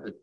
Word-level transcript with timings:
started. 0.00 0.14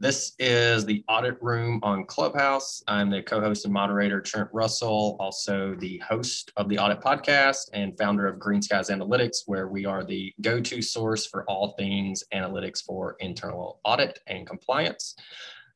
This 0.00 0.32
is 0.40 0.84
the 0.84 1.04
audit 1.08 1.40
room 1.40 1.78
on 1.84 2.04
Clubhouse. 2.06 2.82
I'm 2.88 3.08
the 3.08 3.22
co-host 3.22 3.64
and 3.64 3.72
moderator, 3.72 4.20
Trent 4.20 4.48
Russell, 4.52 5.16
also 5.20 5.76
the 5.78 5.98
host 5.98 6.50
of 6.56 6.68
the 6.68 6.76
audit 6.78 7.00
podcast 7.00 7.70
and 7.72 7.96
founder 7.96 8.26
of 8.26 8.40
Green 8.40 8.60
Skies 8.60 8.90
Analytics, 8.90 9.42
where 9.46 9.68
we 9.68 9.86
are 9.86 10.02
the 10.02 10.32
go-to 10.40 10.82
source 10.82 11.26
for 11.26 11.44
all 11.44 11.74
things 11.78 12.24
analytics 12.34 12.82
for 12.82 13.14
internal 13.20 13.78
audit 13.84 14.18
and 14.26 14.44
compliance. 14.44 15.14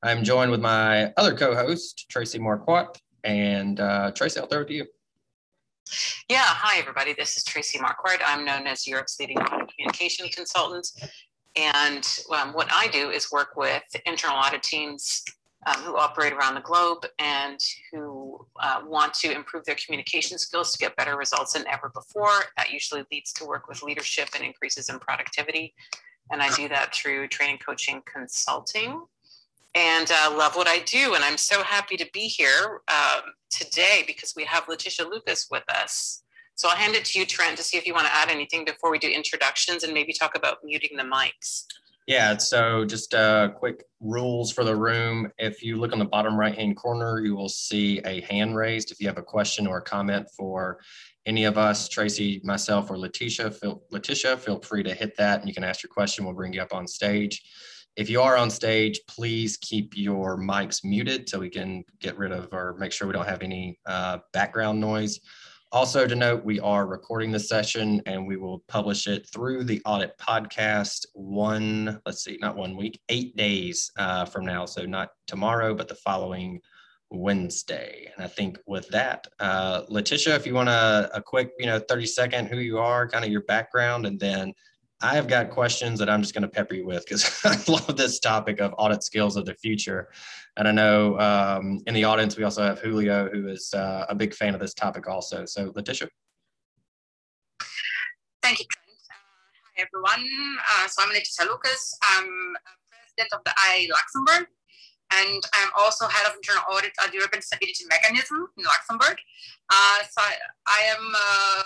I'm 0.02 0.24
joined 0.24 0.50
with 0.50 0.60
my 0.60 1.12
other 1.16 1.36
co-host, 1.36 2.06
Tracie 2.08 2.40
Marquardt. 2.40 2.96
And 3.22 3.78
uh, 3.78 4.10
Tracie, 4.12 4.40
I'll 4.40 4.46
throw 4.46 4.62
it 4.62 4.68
to 4.68 4.74
you. 4.74 4.86
Yeah, 6.28 6.42
hi 6.42 6.80
everybody. 6.80 7.12
This 7.12 7.36
is 7.36 7.44
Tracie 7.44 7.78
Marquardt. 7.78 8.20
I'm 8.24 8.44
known 8.44 8.66
as 8.66 8.88
Europe's 8.88 9.18
leading 9.20 9.38
audit 9.38 9.72
communication 9.72 10.28
consultant. 10.30 10.88
And 11.56 12.06
um, 12.36 12.52
what 12.52 12.68
I 12.70 12.88
do 12.88 13.10
is 13.10 13.32
work 13.32 13.56
with 13.56 13.82
internal 14.04 14.36
audit 14.36 14.62
teams 14.62 15.24
um, 15.66 15.82
who 15.82 15.96
operate 15.96 16.32
around 16.32 16.54
the 16.54 16.60
globe 16.60 17.06
and 17.18 17.58
who 17.90 18.46
uh, 18.60 18.82
want 18.86 19.14
to 19.14 19.32
improve 19.32 19.64
their 19.64 19.76
communication 19.84 20.38
skills 20.38 20.72
to 20.72 20.78
get 20.78 20.94
better 20.96 21.16
results 21.16 21.54
than 21.54 21.66
ever 21.66 21.90
before. 21.94 22.44
That 22.56 22.70
usually 22.70 23.04
leads 23.10 23.32
to 23.34 23.46
work 23.46 23.68
with 23.68 23.82
leadership 23.82 24.28
and 24.34 24.44
increases 24.44 24.88
in 24.88 24.98
productivity. 24.98 25.74
And 26.30 26.42
I 26.42 26.54
do 26.54 26.68
that 26.68 26.94
through 26.94 27.28
training, 27.28 27.58
coaching, 27.64 28.02
consulting, 28.04 29.02
and 29.74 30.10
uh, 30.10 30.34
love 30.36 30.56
what 30.56 30.68
I 30.68 30.80
do. 30.80 31.14
And 31.14 31.24
I'm 31.24 31.36
so 31.36 31.62
happy 31.62 31.96
to 31.96 32.06
be 32.12 32.28
here 32.28 32.80
um, 32.88 33.22
today 33.50 34.04
because 34.06 34.34
we 34.36 34.44
have 34.44 34.66
Leticia 34.66 35.08
Lucas 35.08 35.48
with 35.50 35.64
us. 35.68 36.22
So 36.56 36.70
I'll 36.70 36.76
hand 36.76 36.94
it 36.94 37.04
to 37.06 37.18
you, 37.18 37.26
Trent, 37.26 37.56
to 37.58 37.62
see 37.62 37.76
if 37.76 37.86
you 37.86 37.92
want 37.92 38.06
to 38.06 38.14
add 38.14 38.30
anything 38.30 38.64
before 38.64 38.90
we 38.90 38.98
do 38.98 39.08
introductions 39.08 39.84
and 39.84 39.92
maybe 39.92 40.12
talk 40.12 40.36
about 40.36 40.58
muting 40.64 40.96
the 40.96 41.04
mics. 41.04 41.64
Yeah, 42.06 42.36
so 42.36 42.84
just 42.84 43.14
uh, 43.14 43.48
quick 43.48 43.84
rules 44.00 44.52
for 44.52 44.64
the 44.64 44.74
room. 44.74 45.30
If 45.38 45.62
you 45.62 45.76
look 45.76 45.92
on 45.92 45.98
the 45.98 46.04
bottom 46.04 46.38
right 46.38 46.54
hand 46.54 46.76
corner, 46.76 47.20
you 47.20 47.34
will 47.34 47.48
see 47.48 47.98
a 48.04 48.20
hand 48.22 48.56
raised. 48.56 48.90
If 48.90 49.00
you 49.00 49.08
have 49.08 49.18
a 49.18 49.22
question 49.22 49.66
or 49.66 49.78
a 49.78 49.82
comment 49.82 50.28
for 50.36 50.78
any 51.26 51.44
of 51.44 51.58
us, 51.58 51.88
Tracie, 51.88 52.40
myself, 52.44 52.90
or 52.90 52.96
Leticia, 52.96 53.52
feel, 53.52 53.82
Leticia, 53.92 54.38
feel 54.38 54.60
free 54.60 54.84
to 54.84 54.94
hit 54.94 55.16
that 55.16 55.40
and 55.40 55.48
you 55.48 55.54
can 55.54 55.64
ask 55.64 55.82
your 55.82 55.90
question. 55.90 56.24
We'll 56.24 56.34
bring 56.34 56.52
you 56.52 56.62
up 56.62 56.72
on 56.72 56.86
stage. 56.86 57.42
If 57.96 58.08
you 58.08 58.22
are 58.22 58.36
on 58.36 58.50
stage, 58.50 59.00
please 59.08 59.56
keep 59.56 59.96
your 59.96 60.38
mics 60.38 60.84
muted 60.84 61.28
so 61.28 61.40
we 61.40 61.50
can 61.50 61.84
get 61.98 62.16
rid 62.16 62.30
of 62.30 62.48
or 62.52 62.76
make 62.78 62.92
sure 62.92 63.08
we 63.08 63.14
don't 63.14 63.28
have 63.28 63.42
any 63.42 63.78
uh, 63.84 64.18
background 64.32 64.80
noise. 64.80 65.18
Also 65.72 66.06
to 66.06 66.14
note, 66.14 66.44
we 66.44 66.60
are 66.60 66.86
recording 66.86 67.32
this 67.32 67.48
session 67.48 68.00
and 68.06 68.24
we 68.24 68.36
will 68.36 68.60
publish 68.68 69.08
it 69.08 69.28
through 69.28 69.64
the 69.64 69.82
audit 69.84 70.16
podcast 70.16 71.06
one, 71.12 72.00
let's 72.06 72.22
see, 72.22 72.38
not 72.40 72.56
one 72.56 72.76
week, 72.76 73.00
eight 73.08 73.36
days 73.36 73.90
uh, 73.98 74.24
from 74.24 74.44
now. 74.44 74.64
So 74.64 74.86
not 74.86 75.10
tomorrow, 75.26 75.74
but 75.74 75.88
the 75.88 75.96
following 75.96 76.60
Wednesday. 77.10 78.10
And 78.14 78.24
I 78.24 78.28
think 78.28 78.58
with 78.66 78.88
that, 78.88 79.26
uh, 79.40 79.82
Leticia, 79.90 80.36
if 80.36 80.46
you 80.46 80.54
want 80.54 80.68
a, 80.68 81.10
a 81.12 81.20
quick, 81.20 81.50
you 81.58 81.66
know, 81.66 81.80
30 81.80 82.06
second 82.06 82.46
who 82.46 82.58
you 82.58 82.78
are, 82.78 83.08
kind 83.08 83.24
of 83.24 83.30
your 83.30 83.42
background, 83.42 84.06
and 84.06 84.20
then 84.20 84.54
I 85.02 85.14
have 85.14 85.28
got 85.28 85.50
questions 85.50 85.98
that 85.98 86.08
I'm 86.08 86.22
just 86.22 86.32
going 86.32 86.42
to 86.42 86.48
pepper 86.48 86.74
you 86.74 86.86
with 86.86 87.04
because 87.04 87.40
I 87.44 87.58
love 87.70 87.96
this 87.96 88.18
topic 88.18 88.60
of 88.60 88.74
audit 88.78 89.02
skills 89.02 89.36
of 89.36 89.44
the 89.44 89.54
future. 89.54 90.08
And 90.56 90.66
I 90.66 90.72
know 90.72 91.18
um, 91.20 91.80
in 91.86 91.92
the 91.92 92.04
audience, 92.04 92.36
we 92.36 92.44
also 92.44 92.62
have 92.62 92.80
Julio, 92.80 93.28
who 93.28 93.48
is 93.48 93.74
uh, 93.74 94.06
a 94.08 94.14
big 94.14 94.32
fan 94.34 94.54
of 94.54 94.60
this 94.60 94.72
topic 94.72 95.06
also. 95.06 95.44
So, 95.44 95.70
Leticia. 95.72 96.08
Thank 98.42 98.60
you, 98.60 98.64
Trent. 98.70 98.86
Uh, 99.10 99.16
hi, 99.76 99.84
everyone. 99.84 100.30
Uh, 100.58 100.88
so, 100.88 101.02
I'm 101.02 101.10
Leticia 101.10 101.46
Lucas. 101.46 101.94
I'm 102.14 102.54
president 102.88 103.34
of 103.34 103.40
the 103.44 103.52
IA 103.68 103.88
Luxembourg, 103.92 104.48
and 105.12 105.42
I'm 105.52 105.68
also 105.78 106.06
head 106.08 106.26
of 106.26 106.36
internal 106.36 106.62
audit 106.72 106.92
at 107.02 107.10
the 107.10 107.18
European 107.18 107.42
Stability 107.42 107.84
Mechanism 107.90 108.48
in 108.56 108.64
Luxembourg. 108.64 109.18
Uh, 109.68 109.98
so, 110.10 110.22
I, 110.22 110.36
I 110.66 110.82
am 110.96 111.12
uh, 111.14 111.62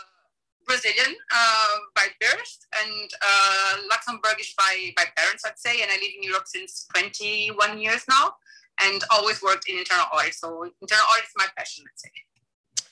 Brazilian 0.70 1.16
uh, 1.34 1.76
by 1.96 2.06
birth 2.20 2.58
and 2.84 3.10
uh, 3.20 3.76
Luxembourgish 3.90 4.54
by, 4.56 4.92
by 4.96 5.04
parents, 5.16 5.42
I'd 5.44 5.58
say. 5.58 5.82
And 5.82 5.90
I 5.90 5.94
live 5.94 6.12
in 6.16 6.22
Europe 6.22 6.44
since 6.46 6.86
21 6.94 7.80
years 7.80 8.04
now 8.08 8.34
and 8.80 9.02
always 9.10 9.42
worked 9.42 9.68
in 9.68 9.78
internal 9.78 10.06
audit. 10.14 10.34
So 10.34 10.62
internal 10.80 11.04
audit 11.12 11.24
is 11.24 11.32
my 11.36 11.46
passion, 11.56 11.84
I'd 11.88 11.98
say. 11.98 12.10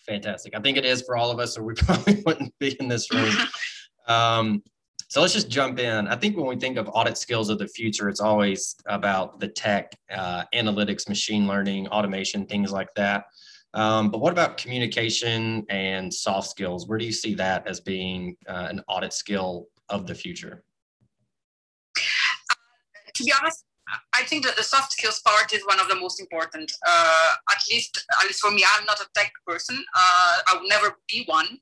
Fantastic. 0.08 0.56
I 0.56 0.60
think 0.60 0.76
it 0.76 0.84
is 0.84 1.02
for 1.02 1.16
all 1.16 1.30
of 1.30 1.38
us, 1.38 1.56
or 1.56 1.62
we 1.62 1.74
probably 1.76 2.20
wouldn't 2.26 2.52
be 2.58 2.76
in 2.80 2.88
this 2.88 3.12
room. 3.12 3.32
um, 4.08 4.62
so 5.08 5.20
let's 5.20 5.32
just 5.32 5.48
jump 5.48 5.78
in. 5.78 6.08
I 6.08 6.16
think 6.16 6.36
when 6.36 6.46
we 6.46 6.56
think 6.56 6.78
of 6.78 6.88
audit 6.92 7.16
skills 7.16 7.48
of 7.48 7.58
the 7.58 7.68
future, 7.68 8.08
it's 8.08 8.20
always 8.20 8.74
about 8.86 9.38
the 9.38 9.48
tech, 9.48 9.96
uh, 10.10 10.44
analytics, 10.52 11.08
machine 11.08 11.46
learning, 11.46 11.86
automation, 11.88 12.44
things 12.44 12.72
like 12.72 12.92
that. 12.96 13.26
Um, 13.74 14.10
but 14.10 14.18
what 14.18 14.32
about 14.32 14.56
communication 14.56 15.64
and 15.68 16.12
soft 16.12 16.48
skills? 16.48 16.88
Where 16.88 16.98
do 16.98 17.04
you 17.04 17.12
see 17.12 17.34
that 17.34 17.66
as 17.66 17.80
being 17.80 18.36
uh, 18.48 18.66
an 18.70 18.82
audit 18.88 19.12
skill 19.12 19.68
of 19.88 20.06
the 20.06 20.14
future? 20.14 20.64
Uh, 21.96 22.54
to 23.14 23.24
be 23.24 23.32
honest, 23.38 23.64
I 24.14 24.22
think 24.24 24.44
that 24.44 24.56
the 24.56 24.62
soft 24.62 24.92
skills 24.92 25.20
part 25.20 25.52
is 25.52 25.62
one 25.66 25.80
of 25.80 25.88
the 25.88 25.94
most 25.94 26.20
important. 26.20 26.72
Uh, 26.86 27.28
at 27.50 27.58
least, 27.70 28.04
at 28.20 28.26
least 28.26 28.40
for 28.40 28.50
me, 28.50 28.64
I'm 28.76 28.84
not 28.84 29.00
a 29.00 29.06
tech 29.14 29.32
person. 29.46 29.76
Uh, 29.94 30.38
I 30.48 30.56
will 30.58 30.68
never 30.68 30.98
be 31.08 31.24
one. 31.26 31.58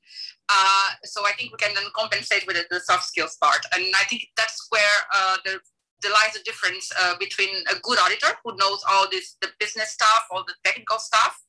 Uh, 0.49 0.89
so 1.03 1.21
I 1.25 1.33
think 1.33 1.51
we 1.51 1.57
can 1.57 1.73
then 1.73 1.85
compensate 1.95 2.45
with 2.47 2.57
the 2.69 2.79
soft 2.79 3.03
skills 3.03 3.37
part, 3.41 3.65
and 3.75 3.83
I 3.95 4.03
think 4.05 4.27
that's 4.37 4.67
where 4.69 4.97
uh, 5.13 5.37
the 5.43 5.59
there 6.01 6.11
lies 6.11 6.35
a 6.39 6.43
difference 6.43 6.91
uh, 7.01 7.15
between 7.19 7.49
a 7.71 7.79
good 7.81 7.97
auditor 7.99 8.27
who 8.43 8.55
knows 8.55 8.83
all 8.89 9.07
this 9.11 9.35
the 9.41 9.49
business 9.59 9.91
stuff 9.91 10.27
all 10.31 10.43
the 10.45 10.53
technical 10.63 10.99
stuff 10.99 11.41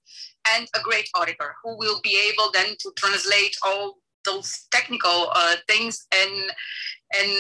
and 0.55 0.69
a 0.75 0.81
great 0.81 1.09
auditor 1.15 1.55
who 1.63 1.77
will 1.77 2.01
be 2.03 2.19
able 2.31 2.51
then 2.53 2.77
to 2.79 2.93
translate 2.97 3.57
all 3.63 3.99
those 4.25 4.67
technical 4.71 5.31
uh, 5.35 5.57
things 5.67 6.07
in 6.23 6.31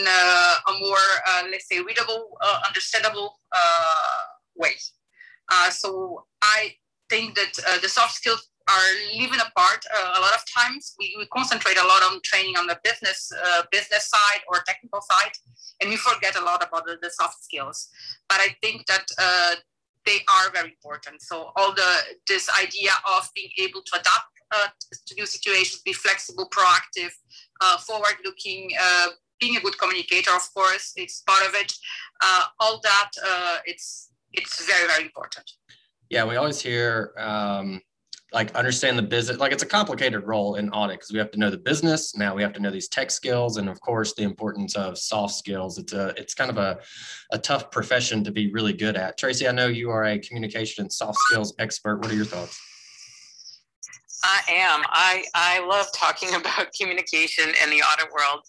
uh, 0.08 0.54
a 0.68 0.72
more 0.80 1.06
uh, 1.28 1.42
let's 1.50 1.68
say 1.68 1.80
readable 1.80 2.38
uh, 2.40 2.60
understandable 2.66 3.38
uh, 3.52 4.24
way. 4.56 4.74
So 5.70 6.24
i 6.42 6.74
think 7.10 7.34
that 7.36 7.80
the 7.82 7.88
soft 7.88 8.14
skills 8.14 8.50
are 8.68 8.90
living 9.16 9.40
apart 9.40 9.82
a 10.16 10.20
lot 10.20 10.34
of 10.34 10.42
times. 10.60 10.94
We, 10.98 11.16
we, 11.18 11.24
concentrate 11.38 11.78
a 11.78 11.86
lot 11.86 12.02
on 12.02 12.20
training 12.22 12.56
on 12.58 12.66
the 12.66 12.78
business 12.84 13.32
business 13.72 14.04
side 14.14 14.42
or 14.48 14.56
technical 14.66 15.00
side 15.10 15.34
and 15.80 15.88
we 15.88 15.96
forget 15.96 16.36
a 16.36 16.44
lot 16.44 16.60
about 16.66 16.84
the, 16.86 16.98
the 17.00 17.10
soft 17.10 17.42
skills. 17.42 17.88
But 18.28 18.38
i 18.46 18.48
think 18.62 18.86
that 18.86 19.06
they 20.06 20.18
are 20.36 20.50
very 20.52 20.70
important. 20.70 21.22
So 21.22 21.52
all 21.56 21.72
the 21.74 21.92
this 22.26 22.48
idea 22.58 22.92
of 23.16 23.28
being 23.34 23.50
able 23.58 23.82
to 23.82 24.00
adapt 24.00 24.28
uh, 24.50 24.68
to 25.06 25.14
new 25.14 25.26
situations, 25.26 25.82
be 25.82 25.92
flexible, 25.92 26.48
proactive, 26.48 27.10
uh, 27.60 27.76
forward-looking, 27.78 28.70
uh, 28.80 29.08
being 29.40 29.56
a 29.56 29.60
good 29.60 29.78
communicator, 29.78 30.30
of 30.34 30.48
course, 30.54 30.92
it's 30.96 31.22
part 31.22 31.46
of 31.46 31.54
it. 31.54 31.72
Uh, 32.22 32.44
all 32.60 32.80
that 32.82 33.10
uh, 33.24 33.58
it's 33.66 34.10
it's 34.32 34.64
very 34.66 34.86
very 34.88 35.04
important. 35.04 35.50
Yeah, 36.10 36.24
we 36.24 36.36
always 36.36 36.60
hear 36.60 37.12
um, 37.18 37.82
like 38.32 38.54
understand 38.54 38.98
the 38.98 39.02
business 39.02 39.38
like 39.38 39.52
it's 39.52 39.62
a 39.62 39.66
complicated 39.66 40.26
role 40.26 40.56
in 40.56 40.68
audit 40.70 40.98
because 40.98 41.10
we 41.10 41.18
have 41.18 41.30
to 41.30 41.38
know 41.38 41.50
the 41.50 41.58
business. 41.58 42.14
Now 42.14 42.34
we 42.34 42.42
have 42.42 42.52
to 42.54 42.60
know 42.60 42.70
these 42.70 42.88
tech 42.88 43.10
skills 43.10 43.56
and 43.56 43.68
of 43.68 43.80
course 43.80 44.12
the 44.14 44.22
importance 44.22 44.76
of 44.76 44.98
soft 44.98 45.34
skills. 45.34 45.78
It's 45.78 45.92
a 45.92 46.08
it's 46.16 46.34
kind 46.34 46.50
of 46.50 46.58
a, 46.58 46.78
a 47.32 47.38
tough 47.38 47.70
profession 47.70 48.22
to 48.24 48.30
be 48.30 48.52
really 48.52 48.72
good 48.72 48.96
at. 48.96 49.16
Tracie 49.16 49.48
i 49.48 49.52
know 49.52 49.68
you 49.68 49.90
are 49.90 50.04
a 50.04 50.18
communication 50.18 50.82
and 50.82 50.92
soft 50.92 51.18
skills 51.20 51.54
expert. 51.58 51.98
What 51.98 52.10
are 52.10 52.16
your 52.16 52.26
thoughts? 52.26 52.60
I 54.24 54.40
am. 54.48 54.82
I, 54.88 55.24
I 55.34 55.64
love 55.66 55.86
talking 55.94 56.34
about 56.34 56.68
communication 56.78 57.48
in 57.62 57.70
the 57.70 57.82
audit 57.82 58.12
world. 58.12 58.40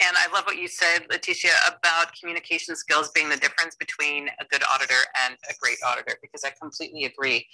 And 0.00 0.16
I 0.16 0.32
love 0.32 0.44
what 0.44 0.56
you 0.56 0.68
said, 0.68 1.08
Leticia, 1.10 1.50
about 1.68 2.12
communication 2.18 2.76
skills 2.76 3.10
being 3.14 3.28
the 3.28 3.36
difference 3.36 3.76
between 3.76 4.28
a 4.40 4.44
good 4.44 4.62
auditor 4.72 5.00
and 5.24 5.36
a 5.48 5.54
great 5.60 5.78
auditor, 5.84 6.18
because 6.20 6.44
I 6.44 6.50
completely 6.60 7.04
agree 7.04 7.46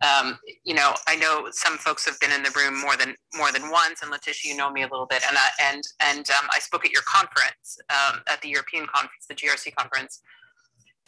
um, 0.00 0.38
you 0.64 0.74
know, 0.74 0.94
I 1.08 1.16
know 1.16 1.48
some 1.50 1.76
folks 1.76 2.04
have 2.06 2.18
been 2.20 2.32
in 2.32 2.42
the 2.42 2.52
room 2.56 2.80
more 2.80 2.96
than 2.96 3.14
more 3.36 3.50
than 3.52 3.70
once, 3.70 4.02
and 4.02 4.12
Leticia, 4.12 4.44
you 4.44 4.56
know 4.56 4.70
me 4.70 4.82
a 4.82 4.88
little 4.88 5.06
bit, 5.06 5.22
and 5.26 5.36
I, 5.36 5.48
and 5.60 5.82
and 6.00 6.30
um, 6.30 6.48
I 6.54 6.60
spoke 6.60 6.84
at 6.84 6.92
your 6.92 7.02
conference 7.02 7.78
um, 7.90 8.20
at 8.28 8.40
the 8.40 8.48
European 8.48 8.86
conference, 8.86 9.26
the 9.28 9.34
GRC 9.34 9.74
conference, 9.74 10.22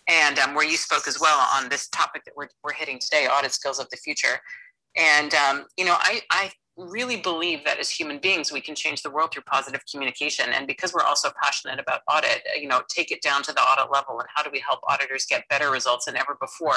and 0.08 0.38
um, 0.40 0.54
where 0.54 0.66
you 0.66 0.76
spoke 0.76 1.06
as 1.06 1.20
well 1.20 1.46
on 1.54 1.68
this 1.68 1.88
topic 1.88 2.24
that 2.24 2.34
we're 2.36 2.48
we're 2.64 2.72
hitting 2.72 2.98
today, 2.98 3.28
audit 3.28 3.52
skills 3.52 3.78
of 3.78 3.88
the 3.90 3.96
future, 3.96 4.40
and 4.96 5.34
um, 5.34 5.66
you 5.76 5.84
know, 5.84 5.96
I 5.96 6.20
I 6.30 6.50
really 6.76 7.16
believe 7.16 7.64
that 7.64 7.78
as 7.78 7.90
human 7.90 8.18
beings 8.18 8.52
we 8.52 8.60
can 8.60 8.74
change 8.74 9.02
the 9.02 9.10
world 9.10 9.32
through 9.32 9.42
positive 9.42 9.82
communication. 9.90 10.46
And 10.52 10.66
because 10.66 10.94
we're 10.94 11.04
also 11.04 11.30
passionate 11.42 11.78
about 11.78 12.00
audit 12.08 12.42
you 12.58 12.68
know 12.68 12.82
take 12.88 13.10
it 13.10 13.22
down 13.22 13.42
to 13.44 13.52
the 13.52 13.60
audit 13.60 13.92
level 13.92 14.18
and 14.18 14.28
how 14.34 14.42
do 14.42 14.50
we 14.52 14.60
help 14.60 14.80
auditors 14.88 15.26
get 15.26 15.48
better 15.48 15.70
results 15.70 16.06
than 16.06 16.16
ever 16.16 16.36
before? 16.40 16.76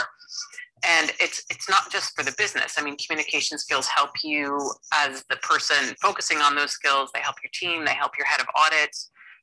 And 0.85 1.11
it's 1.19 1.43
it's 1.49 1.69
not 1.69 1.91
just 1.91 2.15
for 2.15 2.23
the 2.23 2.33
business. 2.37 2.75
I 2.77 2.83
mean 2.83 2.97
communication 2.97 3.57
skills 3.57 3.87
help 3.87 4.11
you 4.23 4.71
as 4.93 5.23
the 5.29 5.37
person 5.37 5.95
focusing 6.01 6.39
on 6.39 6.55
those 6.55 6.71
skills. 6.71 7.09
They 7.13 7.21
help 7.21 7.37
your 7.43 7.51
team. 7.53 7.85
They 7.85 7.93
help 7.93 8.17
your 8.17 8.27
head 8.27 8.41
of 8.41 8.47
audit 8.57 8.95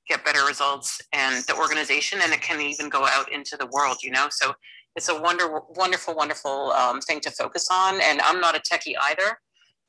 get 0.09 0.25
better 0.25 0.45
results 0.47 1.01
and 1.13 1.45
the 1.45 1.57
organization. 1.57 2.19
And 2.23 2.33
it 2.33 2.43
can 2.43 2.61
even 2.61 2.89
go 2.89 3.07
out 3.07 3.31
into 3.33 3.57
the 3.57 3.67
world 3.67 3.99
you 4.03 4.11
know? 4.11 4.29
So 4.31 4.55
it's 4.97 5.09
a 5.09 5.21
wonder 5.21 5.61
wonderful 5.71 6.15
wonderful 6.15 6.73
um, 6.73 7.01
thing 7.01 7.21
to 7.21 7.31
focus 7.31 7.69
on. 7.71 8.01
And 8.03 8.21
i'm 8.23 8.41
not 8.41 8.57
a 8.57 8.61
techie 8.61 8.95
either 9.01 9.39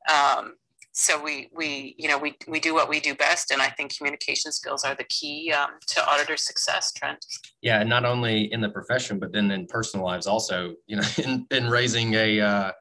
um, 0.10 0.54
so 0.94 1.22
we 1.22 1.50
we 1.54 1.96
you 1.98 2.08
know 2.08 2.18
we 2.18 2.36
we 2.48 2.60
do 2.60 2.74
what 2.74 2.90
we 2.90 3.00
do 3.00 3.16
best 3.16 3.52
and 3.52 3.62
i 3.62 3.70
think 3.70 3.96
communication 3.96 4.52
skills 4.52 4.84
are 4.84 4.96
the 4.96 5.06
key 5.06 5.52
um, 5.52 5.72
to 5.88 6.06
auditor 6.06 6.36
success 6.36 6.92
trent. 6.92 7.26
Yeah 7.62 7.84
not 7.84 8.04
only 8.06 8.52
in 8.52 8.62
the 8.62 8.70
profession 8.70 9.18
but 9.18 9.32
then 9.32 9.52
in 9.52 9.68
personal 9.68 10.06
lives 10.06 10.28
also 10.28 10.74
you 10.88 10.98
know 10.98 11.08
in, 11.24 11.46
in 11.52 11.70
raising 11.70 12.14
a 12.16 12.40
uh, 12.42 12.72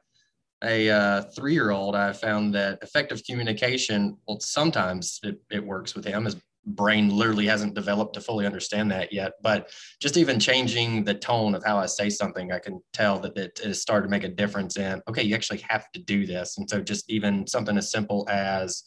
a 0.63 0.89
uh, 0.89 1.21
three-year-old 1.35 1.95
i 1.95 2.11
found 2.11 2.53
that 2.53 2.79
effective 2.81 3.23
communication 3.23 4.17
well 4.27 4.39
sometimes 4.39 5.19
it, 5.23 5.41
it 5.49 5.65
works 5.65 5.95
with 5.95 6.05
him 6.05 6.27
as 6.27 6.35
brain 6.65 7.09
literally 7.09 7.47
hasn't 7.47 7.73
developed 7.73 8.13
to 8.13 8.21
fully 8.21 8.45
understand 8.45 8.91
that 8.91 9.11
yet. 9.11 9.33
But 9.41 9.69
just 9.99 10.17
even 10.17 10.39
changing 10.39 11.03
the 11.03 11.13
tone 11.13 11.55
of 11.55 11.63
how 11.63 11.77
I 11.77 11.87
say 11.87 12.09
something, 12.09 12.51
I 12.51 12.59
can 12.59 12.81
tell 12.93 13.19
that 13.19 13.37
it 13.37 13.59
has 13.63 13.81
started 13.81 14.07
to 14.07 14.11
make 14.11 14.23
a 14.23 14.29
difference 14.29 14.77
in, 14.77 15.01
okay, 15.07 15.23
you 15.23 15.35
actually 15.35 15.63
have 15.67 15.91
to 15.93 15.99
do 15.99 16.25
this. 16.25 16.57
And 16.57 16.69
so 16.69 16.81
just 16.81 17.09
even 17.09 17.47
something 17.47 17.77
as 17.77 17.91
simple 17.91 18.27
as 18.29 18.83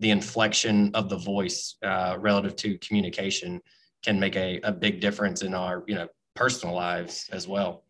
the 0.00 0.10
inflection 0.10 0.90
of 0.94 1.08
the 1.08 1.18
voice 1.18 1.76
uh, 1.82 2.16
relative 2.18 2.56
to 2.56 2.78
communication 2.78 3.60
can 4.02 4.18
make 4.18 4.36
a, 4.36 4.60
a 4.62 4.72
big 4.72 5.00
difference 5.00 5.42
in 5.42 5.54
our, 5.54 5.84
you 5.86 5.94
know, 5.94 6.08
personal 6.34 6.74
lives 6.74 7.28
as 7.32 7.48
well. 7.48 7.82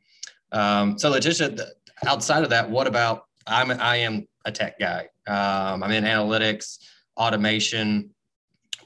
Um, 0.53 0.99
so 0.99 1.13
Leticia, 1.13 1.61
outside 2.07 2.45
of 2.45 2.51
that, 2.51 2.69
what 2.69 2.87
about, 2.87 3.27
I'm, 3.47 3.71
I 3.71 3.97
am 3.97 4.27
a 4.45 4.51
tech 4.53 4.79
guy. 4.79 5.09
Um, 5.27 5.83
I'm 5.83 5.91
in 5.91 6.05
analytics, 6.05 6.79
automation, 7.17 8.11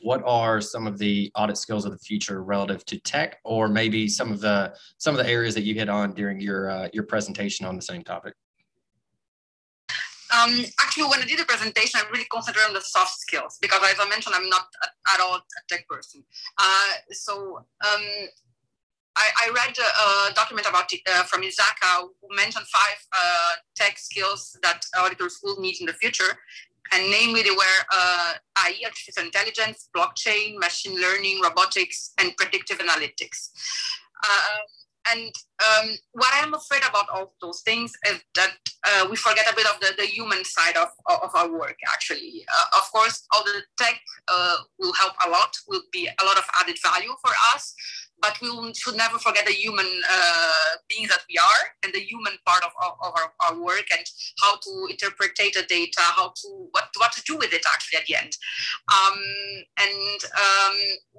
what 0.02 0.22
are 0.24 0.60
some 0.60 0.86
of 0.86 0.98
the 0.98 1.30
audit 1.34 1.56
skills 1.56 1.84
of 1.84 1.92
the 1.92 1.98
future 1.98 2.42
relative 2.42 2.84
to 2.86 2.98
tech, 2.98 3.38
or 3.44 3.68
maybe 3.68 4.08
some 4.08 4.32
of 4.32 4.40
the 4.40 4.74
some 4.98 5.14
of 5.14 5.24
the 5.24 5.30
areas 5.30 5.54
that 5.54 5.62
you 5.62 5.74
hit 5.74 5.88
on 5.88 6.12
during 6.14 6.40
your 6.40 6.70
uh, 6.70 6.88
your 6.92 7.04
presentation 7.04 7.66
on 7.66 7.76
the 7.76 7.82
same 7.82 8.02
topic? 8.02 8.34
Um, 10.32 10.64
actually, 10.80 11.04
when 11.04 11.20
I 11.20 11.26
did 11.26 11.38
the 11.38 11.44
presentation, 11.44 12.00
I 12.00 12.10
really 12.10 12.24
concentrated 12.24 12.68
on 12.68 12.74
the 12.74 12.80
soft 12.80 13.18
skills 13.18 13.58
because, 13.60 13.80
as 13.84 13.96
I 14.00 14.08
mentioned, 14.08 14.34
I'm 14.34 14.48
not 14.48 14.66
at 15.12 15.20
all 15.20 15.36
a 15.36 15.42
tech 15.68 15.86
person. 15.88 16.24
Uh, 16.56 16.92
so 17.10 17.58
um, 17.58 18.02
I, 19.14 19.28
I, 19.44 19.50
read 19.54 19.76
a, 19.76 20.30
a 20.30 20.34
document 20.34 20.66
about 20.66 20.90
uh, 20.92 21.22
from 21.24 21.42
ISACA 21.42 22.08
who 22.20 22.34
mentioned 22.34 22.64
five 22.66 23.06
uh, 23.12 23.50
tech 23.76 23.98
skills 23.98 24.58
that 24.62 24.80
auditors 24.98 25.38
will 25.42 25.60
need 25.60 25.80
in 25.80 25.86
the 25.86 25.92
future, 25.92 26.38
and 26.92 27.10
namely 27.10 27.42
they 27.42 27.50
were 27.50 27.78
uh, 27.92 28.34
AI, 28.58 28.74
artificial 28.84 29.24
intelligence, 29.24 29.88
blockchain, 29.96 30.58
machine 30.58 31.00
learning, 31.00 31.40
robotics, 31.42 32.12
and 32.18 32.36
predictive 32.36 32.78
analytics. 32.78 33.50
Um, 34.28 34.62
and 35.10 35.32
um, 35.66 35.90
what 36.12 36.30
I'm 36.34 36.54
afraid 36.54 36.82
about 36.88 37.08
all 37.12 37.34
those 37.40 37.62
things 37.62 37.92
is 38.06 38.22
that 38.36 38.52
uh, 38.86 39.06
we 39.10 39.16
forget 39.16 39.50
a 39.50 39.56
bit 39.56 39.66
of 39.66 39.80
the, 39.80 39.94
the 39.98 40.06
human 40.06 40.44
side 40.44 40.76
of, 40.76 40.88
of 41.22 41.30
our 41.34 41.50
work, 41.50 41.76
actually. 41.92 42.44
Uh, 42.48 42.78
of 42.78 42.90
course, 42.92 43.26
all 43.32 43.42
the 43.44 43.62
tech 43.76 44.00
uh, 44.28 44.56
will 44.78 44.92
help 44.94 45.14
a 45.26 45.30
lot, 45.30 45.56
will 45.68 45.82
be 45.92 46.06
a 46.06 46.24
lot 46.24 46.38
of 46.38 46.44
added 46.60 46.76
value 46.84 47.12
for 47.20 47.32
us, 47.54 47.74
but 48.22 48.40
we 48.40 48.72
should 48.74 48.96
never 48.96 49.18
forget 49.18 49.44
the 49.44 49.52
human 49.52 49.86
uh, 50.08 50.76
beings 50.88 51.10
that 51.10 51.24
we 51.28 51.36
are 51.36 51.62
and 51.82 51.92
the 51.92 52.00
human 52.00 52.34
part 52.46 52.62
of, 52.62 52.70
of, 52.80 52.92
of 53.02 53.12
our, 53.18 53.32
our, 53.44 53.60
work 53.60 53.84
and 53.92 54.06
how 54.40 54.56
to 54.56 54.86
interpret 54.88 55.32
the 55.36 55.64
data, 55.68 56.00
how 56.00 56.28
to 56.28 56.68
what, 56.70 56.84
what 56.96 57.10
to 57.12 57.22
do 57.26 57.36
with 57.36 57.52
it 57.52 57.64
actually 57.66 57.98
at 57.98 58.06
the 58.06 58.16
end. 58.16 58.36
Um, 58.94 59.18
and 59.80 60.20
um, 60.38 60.76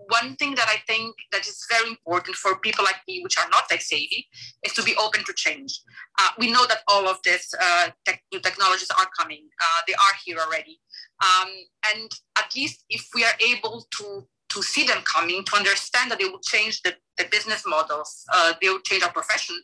one 0.08 0.36
thing 0.38 0.56
that 0.56 0.68
I 0.70 0.78
think 0.88 1.14
that 1.34 1.46
is 1.46 1.66
very 1.70 1.90
important 1.90 2.38
for 2.38 2.58
people 2.60 2.86
like 2.86 3.02
me, 3.08 3.22
which 3.22 3.38
are 3.38 3.50
not 3.50 3.68
tech 3.68 3.82
savvy, 3.82 4.28
is 4.66 4.74
to 4.74 4.84
be 4.84 4.96
open 4.96 5.26
to 5.26 5.34
change. 5.34 5.82
Uh, 6.20 6.30
we 6.40 6.52
know 6.52 6.66
that 6.68 6.80
all 6.88 7.08
of 7.10 7.18
these 7.24 7.54
uh, 7.62 7.90
tech, 8.06 8.24
new 8.32 8.40
technologies 8.40 8.92
are 8.98 9.08
coming; 9.20 9.50
uh, 9.62 9.82
they 9.88 9.94
are 9.94 10.16
here 10.26 10.38
already. 10.40 10.80
Um, 11.22 11.50
and 11.94 12.10
at 12.38 12.56
least 12.56 12.86
if 12.90 13.08
we 13.14 13.24
are 13.24 13.36
able 13.46 13.86
to 13.98 14.28
to 14.54 14.62
see 14.62 14.86
them 14.86 15.02
coming, 15.04 15.44
to 15.46 15.56
understand 15.56 16.12
that 16.12 16.20
they 16.20 16.26
will 16.26 16.40
change 16.40 16.82
the, 16.82 16.94
the 17.18 17.26
business 17.32 17.64
models, 17.66 18.26
uh, 18.34 18.54
they 18.62 18.70
will 18.70 18.82
change 18.82 19.04
our 19.04 19.12
profession, 19.12 19.60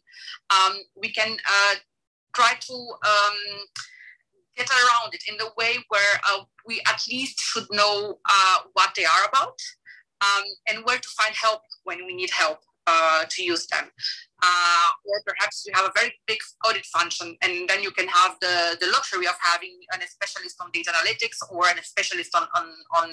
um, 0.49 0.77
we 0.99 1.11
can 1.11 1.37
uh, 1.47 1.75
try 2.35 2.53
to 2.59 2.73
um, 2.73 3.37
get 4.57 4.69
around 4.69 5.13
it 5.13 5.23
in 5.27 5.37
the 5.37 5.49
way 5.57 5.75
where 5.89 6.19
uh, 6.29 6.41
we 6.65 6.81
at 6.87 7.01
least 7.09 7.39
should 7.39 7.67
know 7.71 8.17
uh, 8.29 8.57
what 8.73 8.91
they 8.95 9.05
are 9.05 9.27
about 9.27 9.59
um, 10.21 10.43
and 10.67 10.85
where 10.85 10.97
to 10.97 11.09
find 11.17 11.35
help 11.35 11.61
when 11.83 12.05
we 12.05 12.13
need 12.15 12.29
help 12.31 12.59
uh, 12.87 13.23
to 13.29 13.43
use 13.43 13.67
them. 13.67 13.85
Uh, 14.41 14.89
or 15.05 15.21
perhaps 15.25 15.65
you 15.65 15.73
have 15.75 15.85
a 15.85 15.91
very 15.95 16.13
big 16.25 16.39
audit 16.65 16.85
function, 16.85 17.35
and 17.41 17.67
then 17.67 17.83
you 17.83 17.91
can 17.91 18.07
have 18.07 18.35
the, 18.39 18.77
the 18.79 18.87
luxury 18.87 19.27
of 19.27 19.35
having 19.41 19.77
an 19.93 19.99
specialist 20.07 20.55
on 20.61 20.71
data 20.71 20.91
analytics 20.91 21.37
or 21.51 21.67
a 21.67 21.83
specialist 21.83 22.33
on, 22.35 22.43
on, 22.55 22.65
on 22.95 23.09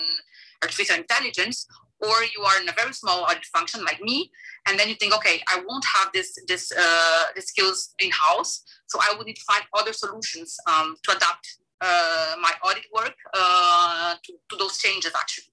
artificial 0.62 0.96
intelligence, 0.96 1.66
or 2.00 2.14
you 2.36 2.44
are 2.44 2.60
in 2.60 2.68
a 2.68 2.72
very 2.72 2.92
small 2.92 3.24
audit 3.24 3.44
function 3.46 3.82
like 3.84 4.00
me, 4.00 4.30
and 4.68 4.78
then 4.78 4.88
you 4.88 4.94
think, 4.94 5.14
okay, 5.14 5.40
I 5.48 5.62
won't 5.66 5.84
have 5.96 6.12
this 6.12 6.38
this 6.46 6.70
uh, 6.72 7.24
this 7.34 7.46
skills 7.46 7.94
in 7.98 8.10
house, 8.10 8.62
so 8.86 8.98
I 9.00 9.14
would 9.16 9.26
need 9.26 9.36
to 9.36 9.44
find 9.46 9.64
other 9.74 9.92
solutions 9.92 10.56
um, 10.66 10.96
to 11.04 11.16
adapt 11.16 11.58
uh, 11.80 12.34
my 12.40 12.52
audit 12.64 12.86
work 12.94 13.14
uh, 13.34 14.14
to, 14.22 14.32
to, 14.48 14.56
those 14.56 14.78
changes 14.78 15.12
actually. 15.14 15.44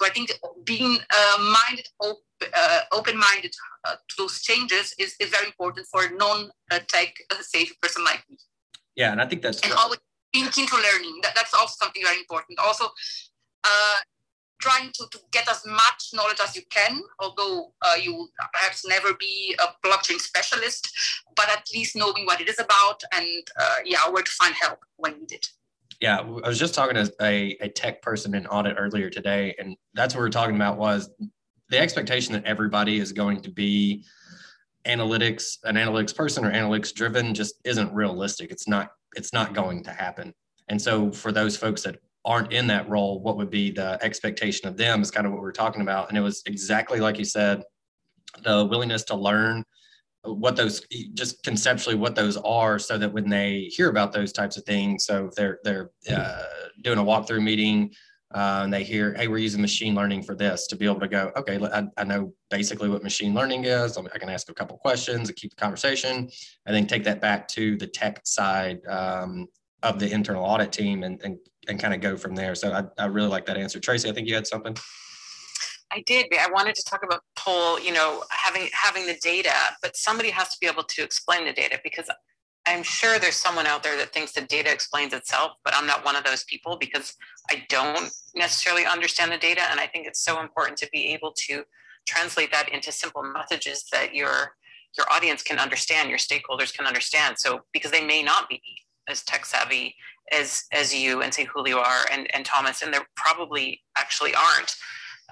So 0.00 0.06
I 0.06 0.10
think 0.10 0.32
being 0.64 0.96
uh, 0.96 1.38
minded, 1.38 1.86
op- 2.00 2.24
uh, 2.54 2.80
open-minded 2.90 3.54
uh, 3.84 3.96
to 3.96 4.14
those 4.16 4.40
changes 4.40 4.94
is, 4.98 5.14
is 5.20 5.28
very 5.28 5.44
important 5.46 5.86
for 5.92 6.06
a 6.06 6.10
non-tech 6.10 7.14
savvy 7.42 7.72
person 7.82 8.02
like 8.02 8.24
me. 8.30 8.38
Yeah, 8.96 9.12
and 9.12 9.20
I 9.20 9.26
think 9.26 9.42
that's 9.42 9.60
and 9.60 9.74
always 9.74 9.98
being 10.32 10.46
keen 10.46 10.66
to 10.68 10.76
learning. 10.76 11.20
That, 11.22 11.34
that's 11.34 11.52
also 11.52 11.74
something 11.78 12.02
very 12.02 12.16
important. 12.16 12.58
Also, 12.60 12.88
trying 14.60 14.90
to, 14.92 15.06
to 15.10 15.18
get 15.32 15.50
as 15.50 15.64
much 15.66 16.10
knowledge 16.14 16.40
as 16.42 16.56
you 16.56 16.62
can, 16.70 17.00
although 17.18 17.72
uh, 17.82 17.96
you 18.00 18.14
will 18.14 18.28
perhaps 18.54 18.86
never 18.86 19.14
be 19.14 19.54
a 19.58 19.86
blockchain 19.86 20.18
specialist, 20.18 20.90
but 21.36 21.48
at 21.50 21.66
least 21.74 21.94
knowing 21.94 22.24
what 22.24 22.40
it 22.40 22.48
is 22.48 22.58
about 22.58 23.02
and 23.14 23.26
uh, 23.58 23.76
yeah, 23.84 24.08
where 24.08 24.22
to 24.22 24.30
find 24.30 24.54
help 24.60 24.78
when 24.96 25.18
needed. 25.20 25.46
Yeah, 26.00 26.18
I 26.18 26.48
was 26.48 26.58
just 26.58 26.74
talking 26.74 26.94
to 26.94 27.12
a, 27.20 27.56
a 27.60 27.68
tech 27.68 28.00
person 28.00 28.34
in 28.34 28.46
audit 28.46 28.76
earlier 28.78 29.10
today, 29.10 29.54
and 29.58 29.76
that's 29.92 30.14
what 30.14 30.22
we 30.22 30.26
are 30.26 30.30
talking 30.30 30.56
about 30.56 30.78
was 30.78 31.10
the 31.68 31.78
expectation 31.78 32.32
that 32.32 32.44
everybody 32.44 32.98
is 32.98 33.12
going 33.12 33.42
to 33.42 33.50
be 33.50 34.04
analytics, 34.86 35.58
an 35.64 35.76
analytics 35.76 36.16
person 36.16 36.44
or 36.44 36.52
analytics 36.52 36.92
driven 36.92 37.34
just 37.34 37.56
isn't 37.64 37.92
realistic. 37.92 38.50
It's 38.50 38.66
not, 38.66 38.92
it's 39.14 39.34
not 39.34 39.52
going 39.52 39.84
to 39.84 39.90
happen. 39.90 40.32
And 40.68 40.80
so 40.80 41.12
for 41.12 41.32
those 41.32 41.56
folks 41.56 41.82
that 41.82 41.98
aren't 42.24 42.52
in 42.52 42.66
that 42.68 42.88
role, 42.88 43.20
what 43.20 43.36
would 43.36 43.50
be 43.50 43.70
the 43.70 43.98
expectation 44.02 44.68
of 44.68 44.78
them 44.78 45.02
is 45.02 45.10
kind 45.10 45.26
of 45.26 45.32
what 45.32 45.42
we're 45.42 45.52
talking 45.52 45.82
about. 45.82 46.08
And 46.08 46.16
it 46.16 46.22
was 46.22 46.42
exactly 46.46 47.00
like 47.00 47.18
you 47.18 47.24
said, 47.24 47.62
the 48.42 48.64
willingness 48.64 49.04
to 49.04 49.16
learn 49.16 49.64
what 50.24 50.56
those 50.56 50.86
just 51.14 51.42
conceptually 51.42 51.96
what 51.96 52.14
those 52.14 52.36
are 52.38 52.78
so 52.78 52.98
that 52.98 53.12
when 53.12 53.28
they 53.28 53.70
hear 53.72 53.88
about 53.88 54.12
those 54.12 54.32
types 54.32 54.56
of 54.56 54.64
things 54.64 55.06
so 55.06 55.26
if 55.26 55.34
they're 55.34 55.58
they're 55.64 55.90
uh, 56.10 56.44
doing 56.82 56.98
a 56.98 57.02
walkthrough 57.02 57.42
meeting 57.42 57.90
uh, 58.34 58.60
and 58.62 58.72
they 58.72 58.84
hear 58.84 59.14
hey 59.14 59.28
we're 59.28 59.38
using 59.38 59.60
machine 59.60 59.94
learning 59.94 60.22
for 60.22 60.34
this 60.34 60.66
to 60.66 60.76
be 60.76 60.84
able 60.84 61.00
to 61.00 61.08
go 61.08 61.32
okay 61.36 61.58
I, 61.72 61.84
I 61.96 62.04
know 62.04 62.34
basically 62.50 62.88
what 62.88 63.02
machine 63.02 63.32
learning 63.32 63.64
is. 63.64 63.96
I 63.96 64.18
can 64.18 64.28
ask 64.28 64.50
a 64.50 64.54
couple 64.54 64.76
questions 64.76 65.28
and 65.28 65.36
keep 65.36 65.50
the 65.50 65.56
conversation 65.56 66.28
and 66.66 66.76
then 66.76 66.86
take 66.86 67.04
that 67.04 67.20
back 67.20 67.48
to 67.48 67.76
the 67.76 67.86
tech 67.86 68.20
side 68.24 68.80
um, 68.86 69.46
of 69.82 69.98
the 69.98 70.10
internal 70.12 70.44
audit 70.44 70.72
team 70.72 71.04
and, 71.04 71.22
and, 71.22 71.38
and 71.68 71.80
kind 71.80 71.94
of 71.94 72.00
go 72.00 72.16
from 72.16 72.34
there. 72.34 72.54
So 72.54 72.72
I, 72.72 73.02
I 73.02 73.06
really 73.06 73.28
like 73.28 73.46
that 73.46 73.56
answer. 73.56 73.80
Tracie 73.80 74.10
i 74.10 74.12
think 74.12 74.28
you 74.28 74.34
had 74.34 74.46
something 74.46 74.76
I 75.92 76.02
did. 76.06 76.26
I 76.32 76.48
wanted 76.50 76.74
to 76.76 76.84
talk 76.84 77.02
about 77.02 77.22
poll, 77.36 77.80
you 77.80 77.92
know, 77.92 78.24
having 78.30 78.68
having 78.72 79.06
the 79.06 79.16
data, 79.20 79.52
but 79.82 79.96
somebody 79.96 80.30
has 80.30 80.48
to 80.50 80.56
be 80.60 80.66
able 80.66 80.84
to 80.84 81.02
explain 81.02 81.44
the 81.46 81.52
data 81.52 81.80
because 81.82 82.08
I'm 82.66 82.82
sure 82.82 83.18
there's 83.18 83.36
someone 83.36 83.66
out 83.66 83.82
there 83.82 83.96
that 83.96 84.12
thinks 84.12 84.32
the 84.32 84.42
data 84.42 84.70
explains 84.72 85.12
itself, 85.12 85.52
but 85.64 85.74
I'm 85.74 85.86
not 85.86 86.04
one 86.04 86.14
of 86.14 86.24
those 86.24 86.44
people 86.44 86.76
because 86.76 87.14
I 87.50 87.64
don't 87.68 88.10
necessarily 88.34 88.84
understand 88.84 89.32
the 89.32 89.38
data. 89.38 89.62
And 89.70 89.80
I 89.80 89.86
think 89.86 90.06
it's 90.06 90.22
so 90.22 90.40
important 90.40 90.76
to 90.78 90.88
be 90.92 91.08
able 91.08 91.32
to 91.48 91.64
translate 92.06 92.52
that 92.52 92.68
into 92.68 92.92
simple 92.92 93.22
messages 93.22 93.84
that 93.92 94.14
your 94.14 94.52
your 94.96 95.06
audience 95.10 95.42
can 95.42 95.58
understand, 95.58 96.08
your 96.08 96.18
stakeholders 96.18 96.76
can 96.76 96.86
understand. 96.86 97.38
So 97.38 97.60
because 97.72 97.90
they 97.90 98.04
may 98.04 98.22
not 98.22 98.48
be 98.48 98.60
as 99.08 99.22
tech 99.22 99.44
savvy 99.44 99.94
as 100.32 100.64
as 100.72 100.94
you 100.94 101.22
and 101.22 101.32
say 101.32 101.44
Julio 101.44 101.78
are 101.78 102.06
and, 102.12 102.32
and 102.34 102.44
Thomas, 102.44 102.82
and 102.82 102.92
they 102.92 102.98
probably 103.16 103.82
actually 103.96 104.34
aren't. 104.34 104.74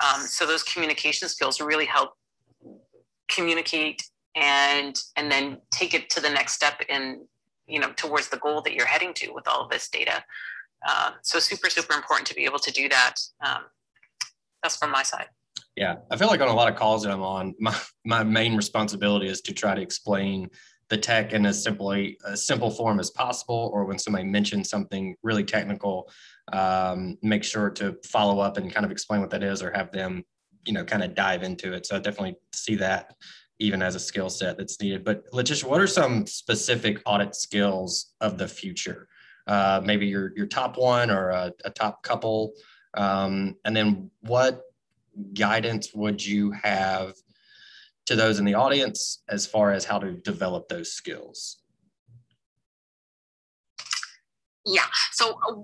Um, 0.02 0.23
so 0.23 0.47
those 0.47 0.62
communication 0.62 1.28
skills 1.28 1.61
really 1.61 1.87
help 1.87 2.12
communicate 3.31 4.02
and 4.35 5.00
and 5.17 5.31
then 5.31 5.59
take 5.71 5.95
it 5.95 6.11
to 6.11 6.21
the 6.21 6.31
next 6.31 6.55
step 6.55 6.81
in 6.88 7.26
you 7.67 7.81
know 7.81 7.93
towards 7.93 8.28
the 8.28 8.38
goal 8.38 8.62
that 8.62 8.75
you're 8.75 8.87
heading 8.87 9.12
to 9.14 9.33
with 9.33 9.47
all 9.49 9.62
of 9.64 9.71
this 9.71 9.88
data. 9.88 10.25
Uh, 10.87 11.12
so 11.23 11.38
super 11.38 11.71
super 11.71 11.95
important 11.95 12.26
to 12.26 12.35
be 12.35 12.45
able 12.45 12.59
to 12.59 12.71
do 12.71 12.88
that. 12.88 13.14
Um, 13.45 13.64
that's 14.62 14.76
from 14.76 14.90
my 14.90 15.02
side. 15.02 15.26
Yeah, 15.76 15.97
I 16.11 16.17
feel 16.17 16.28
like 16.28 16.40
on 16.40 16.49
a 16.49 16.55
lot 16.55 16.69
of 16.69 16.76
calls 16.76 17.02
that 17.05 17.12
I'm 17.12 17.23
on, 17.23 17.55
my 17.59 17.76
my 18.05 18.23
main 18.23 18.57
responsibility 18.57 19.28
is 19.28 19.40
to 19.43 19.52
try 19.52 19.75
to 19.75 19.81
explain 19.81 20.49
the 20.88 20.97
tech 20.97 21.33
in 21.33 21.45
as 21.45 21.62
simply 21.62 22.19
a 22.25 22.37
simple 22.37 22.71
form 22.71 22.99
as 22.99 23.11
possible, 23.11 23.71
or 23.73 23.85
when 23.85 23.99
somebody 23.99 24.25
mentions 24.25 24.71
something 24.71 25.14
really 25.23 25.45
technical, 25.45 26.11
um, 26.52 27.19
make 27.23 27.45
sure 27.45 27.71
to 27.71 27.97
follow 28.05 28.40
up 28.40 28.57
and 28.57 28.73
kind 28.73 28.87
of 28.87 28.93
explain 28.93 29.21
what 29.21 29.31
that 29.31 29.43
is, 29.43 29.62
or 29.62 29.71
have 29.73 29.93
them, 29.93 30.25
you 30.64 30.73
know, 30.73 30.85
kind 30.85 31.02
of 31.02 31.14
dive 31.14 31.43
into 31.43 31.73
it. 31.73 31.87
So 31.87 31.97
I 31.97 31.99
definitely 31.99 32.37
see 32.55 32.76
that 32.76 33.14
even 33.59 33.83
as 33.83 33.95
a 33.95 34.00
skill 34.00 34.31
set 34.31 34.57
that's 34.57 34.81
needed. 34.81 35.05
But 35.05 35.25
Leticia, 35.33 35.64
what 35.64 35.81
are 35.81 35.87
some 35.87 36.26
specific 36.26 37.02
audit 37.05 37.35
skills 37.35 38.12
of 38.21 38.38
the 38.38 38.49
future? 38.49 39.09
Uh, 39.47 39.81
maybe 39.83 40.07
your 40.07 40.33
your 40.37 40.47
top 40.47 40.76
one 40.76 41.11
or 41.11 41.31
a, 41.31 41.52
a 41.64 41.71
top 41.71 42.02
couple, 42.02 42.52
um, 42.95 43.57
and 43.64 43.75
then 43.75 44.11
what 44.21 44.62
guidance 45.35 45.95
would 45.95 46.25
you 46.25 46.50
have 46.50 47.14
to 48.07 48.14
those 48.14 48.38
in 48.38 48.45
the 48.45 48.55
audience 48.55 49.23
as 49.28 49.47
far 49.47 49.73
as 49.73 49.85
how 49.85 49.99
to 49.99 50.12
develop 50.12 50.69
those 50.69 50.93
skills? 50.93 51.59
Yeah, 54.64 54.87
so 55.12 55.38
uh, 55.49 55.55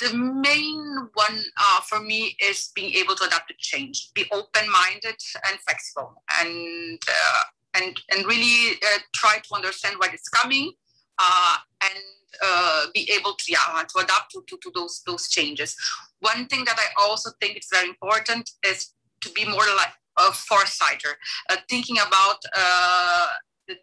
the, 0.00 0.16
main 0.16 1.08
one 1.14 1.42
uh, 1.60 1.80
for 1.80 2.00
me 2.00 2.36
is 2.40 2.70
being 2.74 2.92
able 2.94 3.14
to 3.16 3.24
adapt 3.24 3.48
to 3.48 3.54
change, 3.58 4.10
be 4.14 4.24
open-minded 4.32 5.16
and 5.48 5.60
flexible, 5.66 6.22
and 6.40 7.00
uh, 7.08 7.42
and 7.74 8.00
and 8.10 8.26
really 8.26 8.76
uh, 8.76 8.98
try 9.14 9.38
to 9.38 9.54
understand 9.54 9.96
what 9.98 10.14
is 10.14 10.22
coming, 10.28 10.72
uh, 11.18 11.56
and 11.82 12.04
uh, 12.42 12.86
be 12.94 13.10
able 13.16 13.32
to 13.32 13.52
yeah 13.52 13.82
to 13.82 13.98
adapt 13.98 14.30
to, 14.32 14.42
to, 14.48 14.58
to 14.62 14.70
those 14.74 15.02
those 15.06 15.28
changes. 15.28 15.76
One 16.20 16.46
thing 16.46 16.64
that 16.64 16.78
I 16.78 17.02
also 17.02 17.30
think 17.40 17.58
is 17.58 17.68
very 17.72 17.88
important 17.88 18.50
is 18.64 18.92
to 19.22 19.30
be 19.30 19.44
more 19.44 19.66
like 19.76 19.92
a 20.18 20.30
foresighter, 20.32 21.14
uh, 21.50 21.56
thinking 21.68 21.96
about 21.98 22.42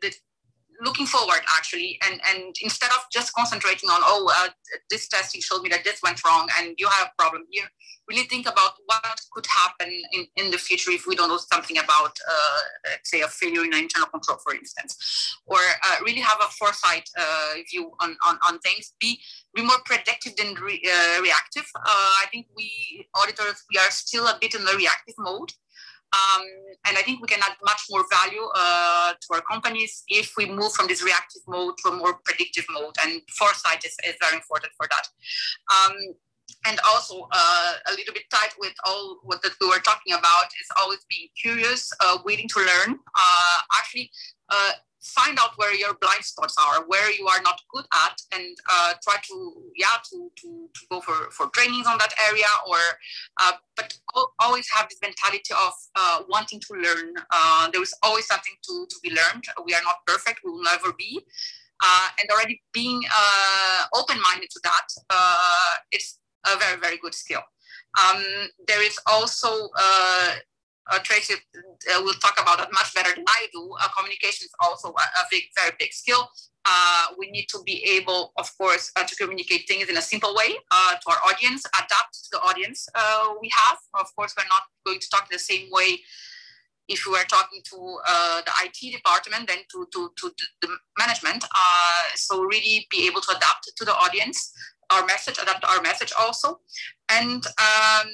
the, 0.01 0.13
looking 0.83 1.05
forward 1.05 1.41
actually, 1.57 1.99
and 2.05 2.19
and 2.29 2.55
instead 2.61 2.89
of 2.91 3.05
just 3.11 3.33
concentrating 3.33 3.89
on 3.89 4.01
oh 4.03 4.31
uh, 4.35 4.49
this 4.89 5.07
testing 5.07 5.41
showed 5.41 5.61
me 5.61 5.69
that 5.69 5.83
this 5.83 6.01
went 6.03 6.23
wrong 6.23 6.47
and 6.59 6.75
you 6.77 6.87
have 6.87 7.07
a 7.07 7.21
problem, 7.21 7.43
you 7.49 7.63
really 8.07 8.27
think 8.27 8.47
about 8.47 8.73
what 8.85 9.19
could 9.31 9.47
happen 9.47 9.91
in, 10.11 10.27
in 10.35 10.51
the 10.51 10.57
future 10.57 10.91
if 10.91 11.07
we 11.07 11.15
don't 11.15 11.29
know 11.29 11.37
something 11.37 11.77
about 11.77 12.15
uh, 12.29 12.89
say 13.03 13.21
a 13.21 13.27
failure 13.27 13.63
in 13.63 13.73
internal 13.73 14.07
control, 14.07 14.37
for 14.43 14.53
instance, 14.53 15.37
or 15.45 15.57
uh, 15.57 15.95
really 16.05 16.21
have 16.21 16.37
a 16.39 16.51
foresight 16.51 17.09
uh, 17.17 17.53
view 17.71 17.91
on, 18.01 18.15
on 18.25 18.37
on 18.47 18.59
things. 18.59 18.93
Be 18.99 19.19
be 19.53 19.63
more 19.63 19.79
predictive 19.85 20.35
than 20.35 20.53
re, 20.55 20.81
reactive. 21.21 21.65
I 21.75 22.25
think 22.31 22.47
we 22.55 23.07
auditors 23.15 23.63
we 23.73 23.79
are 23.79 23.91
still 23.91 24.27
a 24.27 24.37
bit 24.39 24.55
in 24.55 24.65
the 24.65 24.75
reactive 24.75 25.15
mode. 25.17 25.51
Um, 26.15 26.43
and 26.87 26.97
I 26.97 27.01
think 27.01 27.21
we 27.21 27.27
can 27.27 27.39
add 27.43 27.57
much 27.63 27.81
more 27.89 28.05
value 28.11 28.45
uh, 28.55 29.13
to 29.13 29.27
our 29.35 29.41
companies 29.41 30.03
if 30.07 30.33
we 30.37 30.45
move 30.45 30.71
from 30.73 30.87
this 30.87 31.03
reactive 31.03 31.41
mode 31.47 31.75
to 31.83 31.89
a 31.89 31.95
more 31.95 32.19
predictive 32.25 32.65
mode. 32.71 32.95
And 33.03 33.21
foresight 33.37 33.83
is, 33.85 33.95
is 34.07 34.15
very 34.21 34.35
important 34.35 34.71
for 34.77 34.87
that. 34.93 35.05
Um, 35.75 35.95
and 36.67 36.79
also 36.87 37.27
uh, 37.31 37.73
a 37.87 37.91
little 37.91 38.13
bit 38.13 38.23
tied 38.31 38.53
with 38.59 38.73
all 38.85 39.19
what 39.23 39.41
that 39.41 39.53
we 39.61 39.67
were 39.67 39.79
talking 39.79 40.13
about 40.13 40.45
is 40.45 40.67
always 40.79 40.99
being 41.09 41.27
curious, 41.39 41.91
uh, 42.01 42.17
waiting 42.25 42.47
to 42.49 42.59
learn. 42.59 42.97
Uh, 42.97 43.57
actually, 43.79 44.11
uh, 44.49 44.71
find 45.05 45.37
out 45.39 45.51
where 45.57 45.73
your 45.75 45.93
blind 46.01 46.23
spots 46.23 46.55
are, 46.57 46.83
where 46.87 47.11
you 47.11 47.27
are 47.27 47.41
not 47.43 47.61
good 47.73 47.85
at, 47.93 48.19
and 48.33 48.57
uh, 48.71 48.93
try 49.03 49.15
to 49.27 49.53
yeah 49.75 49.97
to, 50.09 50.31
to, 50.35 50.69
to 50.73 50.81
go 50.89 50.99
for, 50.99 51.29
for 51.31 51.47
trainings 51.53 51.87
on 51.87 51.97
that 51.99 52.13
area. 52.29 52.45
Or 52.67 52.77
uh, 53.41 53.53
but 53.75 53.97
always 54.39 54.67
have 54.73 54.89
this 54.89 54.99
mentality 55.01 55.53
of 55.53 55.73
uh, 55.95 56.19
wanting 56.29 56.59
to 56.61 56.73
learn. 56.73 57.13
Uh, 57.31 57.69
there 57.71 57.81
is 57.81 57.93
always 58.01 58.25
something 58.25 58.53
to, 58.63 58.87
to 58.89 58.95
be 59.03 59.09
learned. 59.09 59.43
We 59.65 59.73
are 59.73 59.83
not 59.83 59.97
perfect. 60.07 60.41
We 60.43 60.51
will 60.51 60.63
never 60.63 60.93
be. 60.93 61.21
Uh, 61.83 62.07
and 62.19 62.29
already 62.31 62.61
being 62.71 63.01
uh, 63.05 63.83
open-minded 63.93 64.49
to 64.49 64.59
that, 64.63 64.87
it's 65.91 66.19
a 66.45 66.57
very 66.57 66.79
very 66.79 66.97
good 66.97 67.13
skill. 67.13 67.41
Um, 68.01 68.23
there 68.67 68.83
is 68.83 68.97
also 69.05 69.69
uh, 70.91 70.99
Tracie 70.99 71.33
uh, 71.33 72.01
will 72.03 72.13
talk 72.15 72.39
about 72.39 72.59
it 72.59 72.67
much 72.71 72.93
better 72.93 73.13
than 73.15 73.25
I 73.27 73.47
do. 73.51 73.73
Uh, 73.81 73.87
communication 73.97 74.45
is 74.45 74.53
also 74.59 74.89
a, 74.89 74.91
a 74.91 75.23
big, 75.31 75.43
very 75.57 75.71
big 75.79 75.93
skill. 75.93 76.29
Uh, 76.65 77.07
we 77.17 77.29
need 77.31 77.47
to 77.49 77.59
be 77.65 77.83
able, 77.97 78.33
of 78.37 78.49
course, 78.57 78.91
uh, 78.95 79.03
to 79.03 79.15
communicate 79.15 79.67
things 79.67 79.87
in 79.87 79.97
a 79.97 80.01
simple 80.01 80.35
way 80.35 80.55
uh, 80.71 80.95
to 80.95 81.09
our 81.09 81.19
audience, 81.27 81.63
adapt 81.75 82.13
to 82.13 82.29
the 82.33 82.39
audience 82.39 82.87
we 83.41 83.49
have. 83.55 83.77
Of 83.99 84.15
course, 84.15 84.33
we're 84.37 84.45
not 84.45 84.63
going 84.85 84.99
to 84.99 85.09
talk 85.09 85.29
the 85.29 85.39
same 85.39 85.69
way 85.71 85.99
if 86.87 87.05
we 87.05 87.13
were 87.13 87.25
talking 87.27 87.61
to 87.63 87.99
the 88.45 88.51
IT 88.63 88.93
department 88.93 89.47
than 89.47 89.57
to, 89.71 89.87
to, 89.91 90.11
to 90.17 90.31
the 90.61 90.67
management. 90.99 91.45
so 92.15 92.43
really 92.43 92.87
be 92.91 93.07
able 93.07 93.21
to 93.21 93.35
adapt 93.35 93.71
to 93.75 93.85
the 93.85 93.93
audience, 93.93 94.51
our 94.91 95.05
message, 95.05 95.37
adapt 95.41 95.63
our 95.65 95.81
message 95.81 96.13
also. 96.19 96.59
And 97.09 97.45
um, 97.45 98.09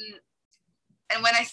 and 1.13 1.23
when 1.23 1.35
I 1.35 1.45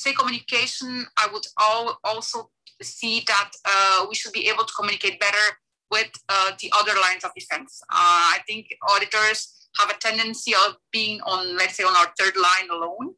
say 0.00 0.12
communication, 0.12 1.06
I 1.16 1.28
would 1.32 1.46
all, 1.56 1.98
also 2.04 2.50
see 2.82 3.22
that 3.26 3.50
uh, 3.64 4.06
we 4.08 4.14
should 4.14 4.32
be 4.32 4.48
able 4.48 4.64
to 4.64 4.72
communicate 4.72 5.20
better 5.20 5.46
with 5.90 6.10
uh, 6.28 6.52
the 6.60 6.72
other 6.76 6.92
lines 7.00 7.24
of 7.24 7.30
defense. 7.34 7.80
Uh, 7.92 8.36
I 8.36 8.38
think 8.46 8.68
auditors 8.94 9.68
have 9.78 9.90
a 9.90 9.98
tendency 9.98 10.52
of 10.54 10.76
being 10.92 11.20
on, 11.22 11.56
let's 11.56 11.76
say, 11.76 11.84
on 11.84 11.94
our 11.94 12.12
third 12.18 12.34
line 12.36 12.68
alone, 12.70 13.14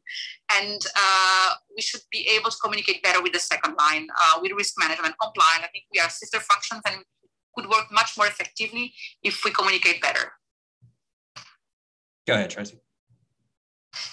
and 0.59 0.81
uh, 0.95 1.53
we 1.75 1.81
should 1.81 2.01
be 2.11 2.27
able 2.35 2.51
to 2.51 2.57
communicate 2.63 3.01
better 3.01 3.21
with 3.21 3.33
the 3.33 3.39
second 3.39 3.75
line, 3.79 4.07
uh, 4.21 4.39
with 4.41 4.51
risk 4.51 4.75
management, 4.77 5.15
compliance. 5.21 5.63
I 5.63 5.67
think 5.71 5.85
we 5.93 5.99
are 5.99 6.09
sister 6.09 6.39
functions 6.39 6.81
and 6.85 7.03
could 7.55 7.69
work 7.69 7.85
much 7.91 8.11
more 8.17 8.27
effectively 8.27 8.93
if 9.23 9.43
we 9.45 9.51
communicate 9.51 10.01
better. 10.01 10.33
Go 12.27 12.33
ahead, 12.35 12.49
Tracie. 12.49 12.79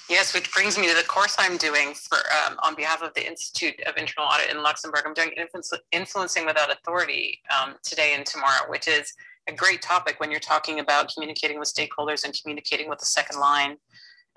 Yes, 0.09 0.35
which 0.35 0.53
brings 0.53 0.77
me 0.79 0.89
to 0.89 0.95
the 0.95 1.07
course 1.07 1.37
I'm 1.39 1.57
doing 1.57 1.95
for 1.95 2.19
um, 2.19 2.59
on 2.63 2.75
behalf 2.75 3.03
of 3.03 3.15
the 3.15 3.27
Institute 3.27 3.81
of 3.87 3.97
Internal 3.97 4.29
Audit 4.29 4.51
in 4.51 4.63
Luxembourg. 4.63 5.03
I'm 5.07 5.15
doing 5.15 5.31
influ- 5.39 5.79
influencing 5.93 6.47
without 6.47 6.71
authority 6.71 7.41
um, 7.51 7.77
today 7.83 8.15
and 8.15 8.27
tomorrow, 8.27 8.69
which 8.69 8.89
is 8.89 9.15
a 9.49 9.53
great 9.53 9.83
topic 9.83 10.21
when 10.21 10.31
you're 10.31 10.41
talking 10.41 10.81
about 10.81 11.13
communicating 11.15 11.59
with 11.59 11.73
stakeholders 11.73 12.25
and 12.25 12.35
communicating 12.41 12.89
with 12.89 12.99
the 12.99 13.07
second 13.07 13.41
line, 13.41 13.77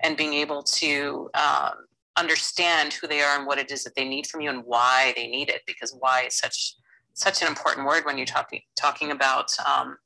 and 0.02 0.16
being 0.16 0.34
able 0.34 0.62
to 0.62 1.30
um, 1.34 1.72
understand 2.16 2.92
who 2.94 3.06
they 3.06 3.20
are 3.20 3.36
and 3.36 3.46
what 3.46 3.58
it 3.58 3.70
is 3.70 3.84
that 3.84 3.94
they 3.94 4.08
need 4.08 4.26
from 4.26 4.40
you 4.40 4.50
and 4.50 4.62
why 4.64 5.12
they 5.16 5.26
need 5.26 5.48
it. 5.48 5.62
Because 5.66 5.94
why 5.98 6.22
is 6.22 6.36
such 6.36 6.76
such 7.12 7.42
an 7.42 7.48
important 7.48 7.86
word 7.86 8.04
when 8.04 8.16
you're 8.16 8.26
talking 8.26 8.60
talking 8.76 9.10
about 9.10 9.50
um, 9.66 9.96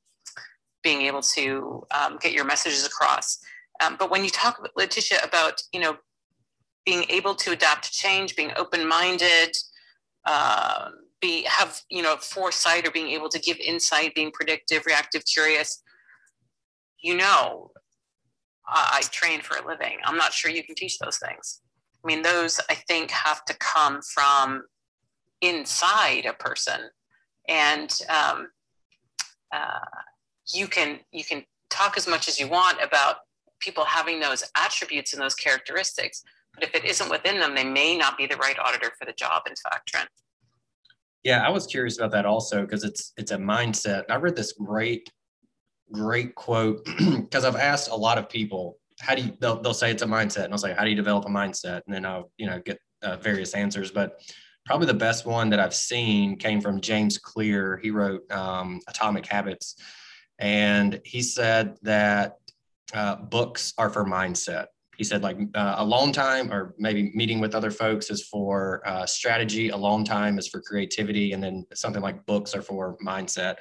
being 0.83 1.03
able 1.03 1.23
to 1.23 1.87
um, 1.91 2.19
get 2.21 2.33
your 2.33 2.45
messages 2.45 2.87
across. 2.87 3.39
Um, 3.81 3.97
but 3.99 4.11
when 4.11 4.25
you 4.25 4.31
talk, 4.31 4.69
Leticia, 4.77 5.25
about 5.25 5.63
you 5.73 5.81
know 5.81 5.97
being 6.85 7.05
able 7.11 7.35
to 7.35 7.53
adapt 7.53 7.85
to 7.85 7.93
change, 7.93 8.35
being 8.35 8.53
open-minded, 8.57 9.57
uh, 10.25 10.89
be 11.21 11.45
have 11.45 11.81
you 11.91 12.03
know 12.03 12.17
foresight 12.17 12.87
or 12.87 12.91
being 12.91 13.09
able 13.09 13.29
to 13.29 13.39
give 13.39 13.57
insight, 13.59 14.15
being 14.15 14.31
predictive, 14.31 14.87
reactive, 14.87 15.23
curious. 15.25 15.83
You 17.01 17.17
know, 17.17 17.71
I, 18.67 19.01
I 19.01 19.03
train 19.11 19.41
for 19.41 19.57
a 19.57 19.67
living. 19.67 19.99
I'm 20.05 20.17
not 20.17 20.33
sure 20.33 20.51
you 20.51 20.65
can 20.65 20.75
teach 20.75 20.99
those 20.99 21.19
things. 21.19 21.61
I 22.05 22.07
mean, 22.07 22.23
those 22.23 22.61
I 22.71 22.75
think 22.75 23.11
have 23.11 23.45
to 23.47 23.55
come 23.55 24.01
from 24.03 24.65
inside 25.41 26.27
a 26.27 26.33
person, 26.33 26.91
and 27.49 27.97
um, 28.09 28.49
uh, 29.53 29.79
you 30.53 30.67
can 30.67 31.01
you 31.13 31.25
can 31.25 31.45
talk 31.71 31.97
as 31.97 32.09
much 32.09 32.29
as 32.29 32.41
you 32.41 32.49
want 32.49 32.79
about 32.83 33.17
people 33.61 33.85
having 33.85 34.21
those 34.21 34.45
attributes 34.57 35.13
and 35.13 35.23
those 35.23 35.35
characteristics. 35.35 36.23
But 36.55 36.65
if 36.65 36.75
it 36.75 36.85
isn't 36.85 37.11
within 37.11 37.41
them, 37.41 37.55
they 37.55 37.65
may 37.65 37.97
not 37.97 38.17
be 38.17 38.27
the 38.27 38.37
right 38.37 38.59
auditor 38.59 38.93
for 38.99 39.05
the 39.05 39.13
job, 39.13 39.43
in 39.47 39.55
fact, 39.55 39.89
Trent. 39.89 40.09
Yeah, 41.25 41.47
I 41.47 41.51
was 41.51 41.67
curious 41.67 41.99
about 41.99 42.13
that 42.13 42.27
also 42.27 42.63
because 42.63 42.85
it's 42.85 43.13
it's 43.17 43.33
a 43.33 43.37
mindset. 43.37 44.05
I 44.09 44.17
read 44.17 44.37
this 44.37 44.53
great, 44.53 45.11
great 45.93 46.35
quote 46.35 46.87
because 46.99 47.45
I've 47.45 47.57
asked 47.57 47.91
a 47.91 47.97
lot 47.97 48.19
of 48.19 48.29
people, 48.29 48.79
how 49.01 49.15
do 49.15 49.23
you 49.23 49.37
they'll, 49.41 49.61
they'll 49.61 49.75
say 49.75 49.91
it's 49.91 50.03
a 50.03 50.07
mindset, 50.07 50.45
and 50.45 50.53
I'll 50.53 50.59
say, 50.59 50.75
how 50.75 50.85
do 50.85 50.91
you 50.91 50.97
develop 50.97 51.25
a 51.27 51.29
mindset? 51.29 51.83
And 51.87 51.95
then 51.95 52.07
I'll, 52.07 52.31
you 52.39 52.47
know, 52.47 52.61
get 52.61 52.79
uh, 53.03 53.17
various 53.17 53.55
answers. 53.55 53.91
But 53.91 54.21
probably 54.65 54.87
the 54.87 54.95
best 54.95 55.27
one 55.27 55.49
that 55.51 55.59
I've 55.59 55.75
seen 55.75 56.37
came 56.37 56.61
from 56.61 56.81
James 56.81 57.19
Clear. 57.19 57.79
He 57.83 57.91
wrote 57.91 58.31
um, 58.31 58.81
Atomic 58.87 59.27
Habits. 59.27 59.77
And 60.39 61.01
he 61.05 61.23
said 61.23 61.77
that 61.83 62.37
uh, 62.95 63.17
books 63.17 63.75
are 63.79 63.91
for 63.91 64.05
mindset. 64.05 64.67
He 64.97 65.05
said 65.05 65.23
like 65.23 65.39
uh, 65.55 65.77
alone 65.79 66.13
time 66.13 66.53
or 66.53 66.75
maybe 66.79 67.13
meeting 67.15 67.39
with 67.39 67.55
other 67.55 67.71
folks 67.71 68.11
is 68.11 68.27
for 68.27 68.83
uh, 68.85 69.07
strategy. 69.07 69.69
Alone 69.69 70.05
time 70.05 70.39
is 70.39 70.49
for 70.49 70.61
creativity, 70.61 71.33
and 71.33 71.43
then 71.43 71.65
something 71.75 72.03
like 72.03 72.27
books 72.27 72.55
are 72.55 72.63
for 72.63 72.97
mindset. 73.05 73.57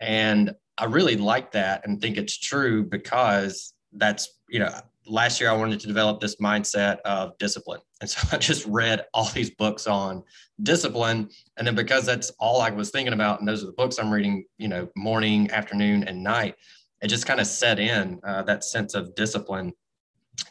And 0.00 0.52
I 0.76 0.86
really 0.86 1.16
like 1.16 1.52
that 1.52 1.86
and 1.86 2.00
think 2.00 2.16
it's 2.16 2.36
true 2.36 2.84
because 2.84 3.74
that's 3.92 4.40
you 4.48 4.58
know 4.58 4.72
last 5.08 5.40
year 5.40 5.50
I 5.50 5.54
wanted 5.54 5.80
to 5.80 5.86
develop 5.86 6.20
this 6.20 6.36
mindset 6.36 7.00
of 7.00 7.36
discipline. 7.38 7.80
And 8.00 8.08
so 8.08 8.28
I 8.30 8.38
just 8.38 8.64
read 8.66 9.06
all 9.12 9.24
these 9.24 9.50
books 9.50 9.88
on 9.88 10.22
discipline. 10.62 11.28
And 11.56 11.66
then 11.66 11.74
because 11.74 12.06
that's 12.06 12.30
all 12.38 12.60
I 12.60 12.70
was 12.70 12.90
thinking 12.90 13.12
about, 13.12 13.40
and 13.40 13.48
those 13.48 13.64
are 13.64 13.66
the 13.66 13.72
books 13.72 13.98
I'm 13.98 14.12
reading, 14.12 14.44
you 14.56 14.68
know, 14.68 14.86
morning, 14.94 15.50
afternoon, 15.50 16.04
and 16.04 16.22
night, 16.22 16.54
it 17.02 17.08
just 17.08 17.26
kind 17.26 17.40
of 17.40 17.46
set 17.46 17.78
in 17.78 18.20
uh, 18.24 18.42
that 18.42 18.64
sense 18.64 18.94
of 18.94 19.14
discipline 19.14 19.72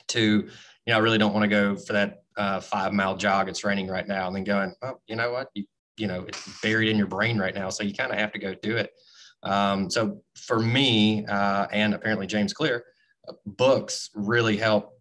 to, 0.08 0.22
you 0.22 0.50
know, 0.88 0.96
I 0.96 1.00
really 1.00 1.18
don't 1.18 1.34
want 1.34 1.44
to 1.44 1.50
go 1.50 1.76
for 1.76 1.94
that 1.94 2.24
uh, 2.38 2.60
five 2.60 2.94
mile 2.94 3.18
jog. 3.18 3.50
It's 3.50 3.64
raining 3.64 3.88
right 3.88 4.08
now. 4.08 4.28
And 4.28 4.36
then 4.36 4.44
going, 4.44 4.74
oh, 4.82 5.00
you 5.08 5.16
know 5.16 5.32
what? 5.32 5.50
You, 5.54 5.66
you 5.98 6.08
know, 6.08 6.26
it's 6.28 6.62
buried 6.62 6.90
in 6.90 6.98
your 6.98 7.08
brain 7.08 7.38
right 7.38 7.56
now. 7.56 7.70
So 7.70 7.84
you 7.84 7.94
kind 7.94 8.12
of 8.12 8.20
have 8.20 8.32
to 8.34 8.40
go 8.40 8.54
do 8.56 8.78
it. 8.78 8.92
Um, 9.44 9.90
so 9.90 10.22
for 10.36 10.60
me, 10.60 11.26
uh, 11.26 11.68
and 11.72 11.94
apparently 11.94 12.28
James 12.28 12.54
Clear, 12.54 12.86
uh, 13.28 13.34
books 13.46 14.10
really 14.14 14.58
help 14.58 14.94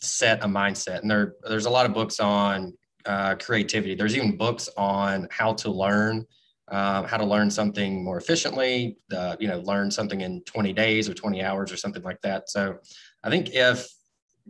set 0.00 0.42
a 0.44 0.46
mindset. 0.46 1.00
And 1.00 1.10
there, 1.10 1.34
there's 1.48 1.66
a 1.66 1.70
lot 1.70 1.86
of 1.86 1.92
books 1.92 2.20
on 2.20 2.72
uh, 3.06 3.34
creativity. 3.36 3.94
There's 3.94 4.16
even 4.16 4.36
books 4.36 4.68
on 4.76 5.26
how 5.30 5.54
to 5.54 5.70
learn, 5.70 6.26
uh, 6.70 7.02
how 7.04 7.16
to 7.16 7.24
learn 7.24 7.50
something 7.50 8.04
more 8.04 8.18
efficiently. 8.18 8.96
Uh, 9.14 9.36
you 9.38 9.48
know, 9.48 9.58
learn 9.60 9.90
something 9.90 10.20
in 10.20 10.42
20 10.44 10.72
days 10.72 11.08
or 11.08 11.14
20 11.14 11.42
hours 11.42 11.72
or 11.72 11.76
something 11.76 12.02
like 12.02 12.20
that. 12.22 12.50
So, 12.50 12.78
I 13.22 13.30
think 13.30 13.50
if 13.52 13.86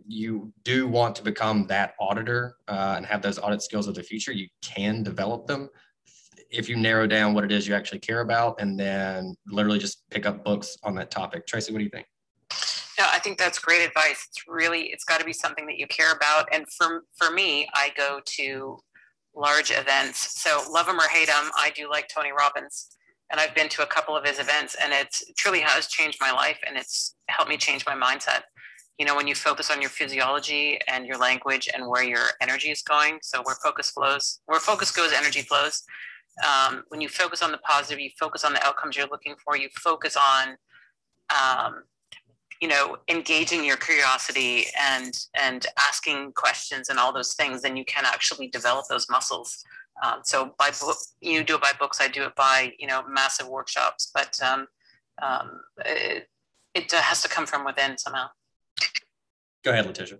you 0.07 0.53
do 0.63 0.87
want 0.87 1.15
to 1.17 1.23
become 1.23 1.67
that 1.67 1.93
auditor 1.99 2.55
uh, 2.67 2.93
and 2.97 3.05
have 3.05 3.21
those 3.21 3.37
audit 3.37 3.61
skills 3.61 3.87
of 3.87 3.95
the 3.95 4.03
future, 4.03 4.31
you 4.31 4.47
can 4.61 5.03
develop 5.03 5.47
them 5.47 5.69
if 6.51 6.67
you 6.67 6.75
narrow 6.75 7.07
down 7.07 7.33
what 7.33 7.43
it 7.43 7.51
is 7.51 7.67
you 7.67 7.73
actually 7.73 7.99
care 7.99 8.21
about, 8.21 8.59
and 8.59 8.79
then 8.79 9.35
literally 9.47 9.79
just 9.79 10.09
pick 10.09 10.25
up 10.25 10.43
books 10.43 10.77
on 10.83 10.93
that 10.95 11.09
topic. 11.09 11.47
Tracie, 11.47 11.71
what 11.71 11.79
do 11.79 11.85
you 11.85 11.89
think? 11.89 12.05
No, 12.99 13.05
I 13.09 13.19
think 13.19 13.37
that's 13.37 13.57
great 13.57 13.87
advice. 13.87 14.27
It's 14.29 14.43
really, 14.47 14.83
it's 14.91 15.05
got 15.05 15.19
to 15.19 15.25
be 15.25 15.33
something 15.33 15.65
that 15.65 15.77
you 15.77 15.87
care 15.87 16.11
about. 16.11 16.47
And 16.51 16.65
for, 16.69 17.05
for 17.15 17.31
me, 17.31 17.67
I 17.73 17.91
go 17.97 18.19
to 18.23 18.79
large 19.35 19.71
events. 19.71 20.41
So 20.41 20.63
love 20.69 20.85
them 20.85 20.99
or 20.99 21.07
hate 21.09 21.27
them, 21.27 21.51
I 21.57 21.71
do 21.75 21.89
like 21.89 22.07
Tony 22.07 22.31
Robbins. 22.31 22.87
And 23.31 23.39
I've 23.39 23.55
been 23.55 23.69
to 23.69 23.83
a 23.83 23.85
couple 23.85 24.15
of 24.15 24.25
his 24.25 24.39
events 24.39 24.75
and 24.81 24.91
it 24.91 25.15
truly 25.37 25.61
has 25.61 25.87
changed 25.87 26.17
my 26.19 26.31
life 26.31 26.59
and 26.67 26.77
it's 26.77 27.15
helped 27.29 27.49
me 27.49 27.57
change 27.57 27.85
my 27.85 27.95
mindset. 27.95 28.41
You 28.97 29.05
know, 29.05 29.15
when 29.15 29.25
you 29.25 29.35
focus 29.35 29.71
on 29.71 29.79
your 29.79 29.89
physiology 29.89 30.79
and 30.87 31.07
your 31.07 31.17
language 31.17 31.69
and 31.73 31.87
where 31.87 32.03
your 32.03 32.25
energy 32.41 32.71
is 32.71 32.81
going. 32.81 33.19
So 33.21 33.41
where 33.43 33.55
focus 33.63 33.89
flows, 33.89 34.41
where 34.47 34.59
focus 34.59 34.91
goes, 34.91 35.13
energy 35.13 35.41
flows. 35.41 35.81
Um, 36.45 36.83
when 36.89 37.01
you 37.01 37.07
focus 37.07 37.41
on 37.41 37.51
the 37.51 37.57
positive, 37.59 37.99
you 37.99 38.09
focus 38.19 38.43
on 38.43 38.53
the 38.53 38.65
outcomes 38.65 38.97
you're 38.97 39.07
looking 39.07 39.35
for, 39.43 39.57
you 39.57 39.69
focus 39.81 40.17
on 40.17 40.57
um, 41.29 41.83
you 42.61 42.67
know 42.67 42.95
engaging 43.09 43.65
your 43.65 43.75
curiosity 43.75 44.65
and 44.79 45.25
and 45.33 45.65
asking 45.79 46.31
questions 46.33 46.89
and 46.89 46.99
all 46.99 47.11
those 47.11 47.33
things 47.33 47.63
then 47.63 47.75
you 47.75 47.83
can 47.83 48.05
actually 48.05 48.47
develop 48.47 48.85
those 48.87 49.07
muscles. 49.09 49.63
Um, 50.03 50.21
so 50.23 50.53
by 50.57 50.69
book 50.79 50.95
you 51.19 51.43
do 51.43 51.55
it 51.55 51.61
by 51.61 51.73
books 51.77 51.99
i 51.99 52.07
do 52.07 52.23
it 52.23 52.35
by 52.35 52.71
you 52.79 52.87
know 52.87 53.03
massive 53.09 53.47
workshops 53.47 54.09
but 54.13 54.39
um, 54.41 54.67
um, 55.21 55.59
it, 55.85 56.27
it 56.73 56.91
has 56.91 57.21
to 57.23 57.29
come 57.29 57.45
from 57.45 57.65
within 57.65 57.97
somehow. 57.97 58.27
Go 59.63 59.71
ahead 59.71 59.85
leticia. 59.85 60.19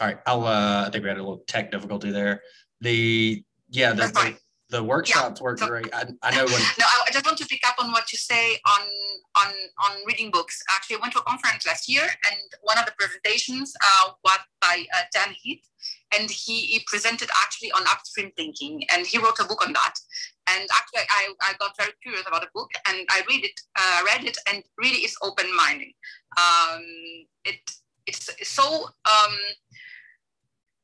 All 0.00 0.06
right 0.06 0.18
i'll 0.26 0.44
uh, 0.44 0.86
i 0.86 0.90
think 0.90 1.02
we 1.02 1.08
had 1.08 1.18
a 1.18 1.22
little 1.22 1.44
tech 1.46 1.70
difficulty 1.70 2.10
there. 2.10 2.42
The 2.80 3.42
yeah 3.70 3.92
the, 3.92 4.06
the 4.08 4.38
the 4.70 4.82
workshops 4.84 5.40
yeah. 5.40 5.44
work 5.44 5.58
so, 5.58 5.66
great. 5.66 5.88
I, 5.94 6.04
I 6.22 6.34
know 6.34 6.44
when. 6.44 6.62
no, 6.78 6.86
I 7.06 7.10
just 7.12 7.24
want 7.24 7.38
to 7.38 7.46
pick 7.46 7.66
up 7.66 7.76
on 7.82 7.90
what 7.90 8.12
you 8.12 8.18
say 8.18 8.58
on 8.66 8.86
on 9.36 9.52
on 9.86 9.96
reading 10.06 10.30
books. 10.30 10.62
Actually, 10.74 10.96
I 10.96 10.98
went 11.00 11.12
to 11.14 11.20
a 11.20 11.22
conference 11.22 11.66
last 11.66 11.88
year, 11.88 12.02
and 12.02 12.40
one 12.62 12.78
of 12.78 12.86
the 12.86 12.92
presentations 12.98 13.72
uh, 13.80 14.10
was 14.24 14.38
by 14.60 14.84
uh, 14.94 15.02
Dan 15.12 15.34
Heath, 15.34 15.66
and 16.18 16.30
he, 16.30 16.60
he 16.66 16.84
presented 16.86 17.28
actually 17.42 17.72
on 17.72 17.82
upstream 17.88 18.30
thinking, 18.36 18.84
and 18.94 19.06
he 19.06 19.18
wrote 19.18 19.38
a 19.40 19.44
book 19.44 19.66
on 19.66 19.72
that. 19.72 19.94
And 20.50 20.68
actually, 20.74 21.06
I, 21.10 21.32
I 21.42 21.52
got 21.58 21.76
very 21.76 21.92
curious 22.02 22.26
about 22.26 22.42
the 22.42 22.48
book, 22.54 22.70
and 22.88 23.06
I 23.10 23.22
read 23.28 23.44
it, 23.44 23.60
uh, 23.76 24.02
read 24.04 24.24
it, 24.24 24.36
and 24.50 24.62
really 24.78 24.98
is 24.98 25.16
open-minded. 25.22 25.92
Um, 26.36 26.82
it 27.44 27.60
it's 28.06 28.30
so. 28.48 28.84
Um, 28.84 29.36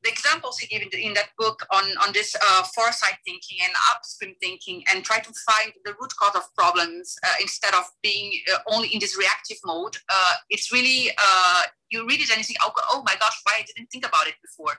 the 0.05 0.11
examples 0.11 0.59
he 0.59 0.67
gave 0.67 0.87
in, 0.93 1.13
that 1.13 1.29
book 1.37 1.65
on, 1.73 1.83
on 2.05 2.13
this 2.13 2.35
uh, 2.35 2.63
foresight 2.75 3.17
thinking 3.25 3.57
and 3.63 3.73
upstream 3.93 4.35
thinking 4.39 4.83
and 4.93 5.03
try 5.03 5.19
to 5.19 5.33
find 5.49 5.73
the 5.83 5.93
root 5.99 6.13
cause 6.19 6.35
of 6.35 6.43
problems 6.55 7.17
uh, 7.25 7.33
instead 7.41 7.73
of 7.73 7.83
being 8.03 8.31
uh, 8.53 8.59
only 8.71 8.87
in 8.89 8.99
this 8.99 9.17
reactive 9.17 9.57
mode, 9.65 9.97
uh, 10.09 10.33
it's 10.49 10.71
really, 10.71 11.09
uh, 11.17 11.61
you 11.89 12.05
read 12.07 12.21
it 12.21 12.29
and 12.29 12.37
you 12.37 12.43
think, 12.43 12.59
oh, 12.61 12.71
oh, 12.91 13.03
my 13.05 13.15
gosh, 13.19 13.41
why 13.43 13.53
I 13.57 13.65
didn't 13.65 13.89
think 13.91 14.05
about 14.05 14.27
it 14.27 14.35
before. 14.41 14.73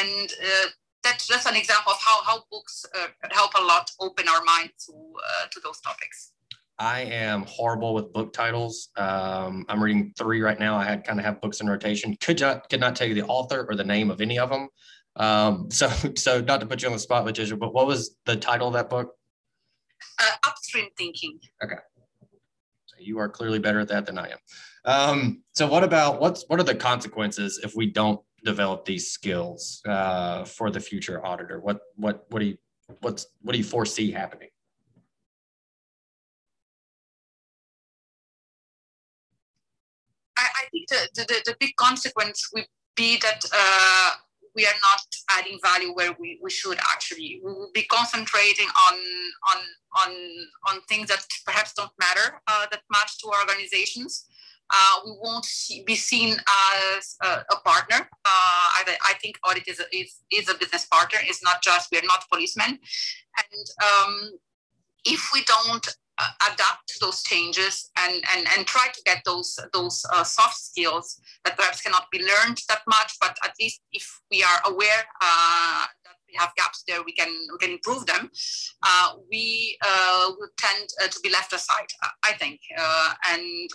And 0.00 0.32
uh, 0.42 0.68
that's 1.04 1.26
just 1.26 1.46
an 1.46 1.56
example 1.56 1.92
of 1.92 1.98
how, 2.00 2.22
how 2.24 2.44
books 2.50 2.86
help 3.30 3.50
a 3.58 3.62
lot 3.62 3.90
open 4.00 4.26
our 4.28 4.42
mind 4.44 4.70
to, 4.86 4.92
to 5.50 5.60
those 5.60 5.80
topics. 5.80 6.32
I 6.78 7.02
am 7.02 7.44
horrible 7.44 7.94
with 7.94 8.12
book 8.12 8.32
titles. 8.32 8.88
Um, 8.96 9.64
I'm 9.68 9.82
reading 9.82 10.12
three 10.16 10.40
right 10.40 10.58
now. 10.58 10.76
I 10.76 10.84
had 10.84 11.04
kind 11.04 11.18
of 11.18 11.24
have 11.24 11.40
books 11.40 11.60
in 11.60 11.68
rotation. 11.68 12.16
Could 12.20 12.40
not 12.40 12.68
could 12.68 12.80
not 12.80 12.96
tell 12.96 13.06
you 13.06 13.14
the 13.14 13.24
author 13.24 13.66
or 13.68 13.76
the 13.76 13.84
name 13.84 14.10
of 14.10 14.20
any 14.20 14.38
of 14.38 14.50
them. 14.50 14.68
Um, 15.16 15.70
so 15.70 15.88
so 16.16 16.40
not 16.40 16.60
to 16.60 16.66
put 16.66 16.82
you 16.82 16.88
on 16.88 16.92
the 16.92 16.98
spot, 16.98 17.26
Leticia, 17.26 17.58
but 17.58 17.74
what 17.74 17.86
was 17.86 18.16
the 18.26 18.36
title 18.36 18.68
of 18.68 18.74
that 18.74 18.90
book? 18.90 19.14
Uh, 20.18 20.30
upstream 20.46 20.88
thinking. 20.96 21.38
Okay. 21.62 21.76
So 22.86 22.96
you 22.98 23.18
are 23.18 23.28
clearly 23.28 23.58
better 23.58 23.80
at 23.80 23.88
that 23.88 24.06
than 24.06 24.18
I 24.18 24.30
am. 24.30 24.38
Um, 24.84 25.42
so 25.52 25.66
what 25.66 25.84
about 25.84 26.20
what's 26.20 26.44
what 26.48 26.58
are 26.58 26.64
the 26.64 26.74
consequences 26.74 27.60
if 27.62 27.76
we 27.76 27.90
don't 27.90 28.20
develop 28.44 28.84
these 28.84 29.10
skills 29.10 29.80
uh, 29.86 30.44
for 30.44 30.70
the 30.70 30.80
future 30.80 31.24
auditor? 31.24 31.60
What 31.60 31.80
what 31.96 32.24
what 32.30 32.40
do 32.40 32.46
you 32.46 32.56
what's 33.00 33.26
what 33.42 33.52
do 33.52 33.58
you 33.58 33.64
foresee 33.64 34.10
happening? 34.10 34.48
The, 41.14 41.22
the, 41.28 41.42
the 41.46 41.56
big 41.58 41.74
consequence 41.76 42.48
would 42.54 42.66
be 42.96 43.18
that 43.18 43.44
uh, 43.52 44.10
we 44.54 44.66
are 44.66 44.78
not 44.82 45.00
adding 45.38 45.58
value 45.62 45.92
where 45.94 46.14
we, 46.18 46.38
we 46.42 46.50
should 46.50 46.78
actually. 46.92 47.40
We 47.44 47.52
will 47.52 47.70
be 47.72 47.84
concentrating 47.84 48.68
on 48.88 48.98
on 49.50 49.62
on 50.04 50.16
on 50.68 50.80
things 50.82 51.08
that 51.08 51.24
perhaps 51.46 51.72
don't 51.74 51.92
matter 51.98 52.40
uh, 52.46 52.66
that 52.70 52.82
much 52.90 53.18
to 53.20 53.28
our 53.28 53.40
organizations. 53.48 54.26
Uh, 54.74 55.00
we 55.04 55.12
won't 55.22 55.44
see, 55.44 55.82
be 55.84 55.94
seen 55.94 56.34
as 56.94 57.16
a, 57.22 57.44
a 57.50 57.56
partner. 57.62 58.08
Uh, 58.24 58.66
I, 58.78 58.96
I, 59.06 59.14
think 59.20 59.36
audit 59.46 59.68
is 59.68 59.80
a, 59.80 59.84
is, 59.94 60.20
is 60.30 60.48
a 60.48 60.54
business 60.54 60.86
partner. 60.86 61.18
It's 61.24 61.44
not 61.44 61.62
just 61.62 61.90
we 61.92 61.98
are 61.98 62.02
not 62.04 62.24
policemen, 62.30 62.78
and 63.38 63.66
um, 63.82 64.30
if 65.04 65.30
we 65.34 65.44
don't 65.44 65.86
adapt 66.18 66.88
to 66.88 66.98
those 67.00 67.22
changes 67.22 67.90
and, 67.98 68.22
and, 68.36 68.46
and 68.56 68.66
try 68.66 68.86
to 68.92 69.02
get 69.04 69.22
those, 69.24 69.58
those 69.72 70.04
uh, 70.12 70.24
soft 70.24 70.56
skills 70.56 71.20
that 71.44 71.56
perhaps 71.56 71.80
cannot 71.80 72.06
be 72.10 72.18
learned 72.18 72.60
that 72.68 72.82
much, 72.86 73.14
but 73.20 73.36
at 73.44 73.52
least 73.60 73.80
if 73.92 74.20
we 74.30 74.42
are 74.42 74.60
aware 74.66 75.04
uh, 75.20 75.86
that 76.04 76.16
we 76.28 76.34
have 76.36 76.52
gaps 76.56 76.84
there, 76.86 77.02
we 77.02 77.12
can, 77.12 77.28
we 77.28 77.58
can 77.58 77.70
improve 77.70 78.06
them. 78.06 78.30
Uh, 78.82 79.14
we 79.30 79.78
uh, 79.84 80.32
will 80.38 80.50
tend 80.58 80.88
uh, 81.02 81.08
to 81.08 81.18
be 81.22 81.30
left 81.30 81.52
aside, 81.52 81.88
I 82.24 82.32
think. 82.34 82.60
and 83.28 83.70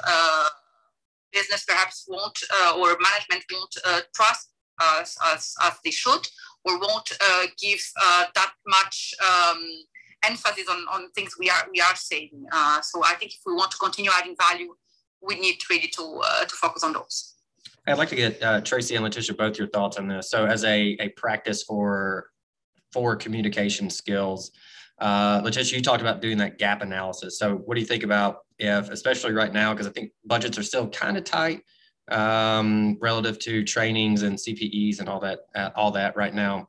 business 1.33 1.65
perhaps 1.65 2.05
won't, 2.07 2.39
or 2.77 2.97
management 3.01 3.43
won't 3.51 4.03
trust 4.15 4.49
us 4.79 5.17
as, 5.25 5.53
as 5.63 5.73
they 5.83 5.91
should, 5.91 6.25
or 6.65 6.79
won't 6.79 7.11
give 7.59 7.81
that 8.35 8.51
much 8.65 9.13
um, 9.21 9.59
emphasis 10.23 10.67
on, 10.69 10.77
on 10.91 11.11
things 11.11 11.35
we 11.39 11.49
are 11.49 11.67
we 11.71 11.79
are 11.81 11.95
saying. 11.95 12.45
Uh, 12.51 12.81
so 12.81 13.03
I 13.03 13.13
think 13.13 13.33
if 13.33 13.41
we 13.45 13.53
want 13.53 13.71
to 13.71 13.77
continue 13.77 14.11
adding 14.13 14.35
value, 14.39 14.75
we 15.21 15.39
need 15.39 15.57
really 15.69 15.87
to 15.95 16.21
uh, 16.23 16.45
to 16.45 16.55
focus 16.55 16.83
on 16.83 16.93
those. 16.93 17.35
I'd 17.85 17.97
like 17.97 18.09
to 18.09 18.15
get 18.15 18.43
uh, 18.43 18.61
Tracie 18.61 18.95
and 18.95 19.05
Leticia 19.05 19.35
both 19.37 19.57
your 19.57 19.67
thoughts 19.67 19.97
on 19.97 20.07
this. 20.07 20.29
So 20.29 20.45
as 20.45 20.65
a, 20.65 20.97
a 20.99 21.09
practice 21.09 21.63
for 21.63 22.29
for 22.91 23.15
communication 23.15 23.89
skills, 23.89 24.51
uh, 24.99 25.41
Leticia, 25.41 25.73
you 25.73 25.81
talked 25.81 26.01
about 26.01 26.21
doing 26.21 26.37
that 26.39 26.57
gap 26.57 26.81
analysis. 26.81 27.37
So 27.37 27.55
what 27.55 27.75
do 27.75 27.81
you 27.81 27.87
think 27.87 28.03
about 28.03 28.39
if, 28.59 28.89
especially 28.89 29.33
right 29.33 29.53
now, 29.53 29.73
because 29.73 29.87
I 29.87 29.91
think 29.91 30.11
budgets 30.25 30.57
are 30.57 30.63
still 30.63 30.89
kind 30.89 31.17
of 31.17 31.23
tight 31.23 31.61
um, 32.09 32.97
relative 32.99 33.37
to 33.39 33.63
trainings 33.63 34.23
and 34.23 34.37
CPEs 34.37 34.99
and 34.99 35.07
all 35.07 35.19
that, 35.19 35.39
uh, 35.53 35.69
all 35.75 35.91
that 35.91 36.15
right 36.15 36.33
now 36.33 36.67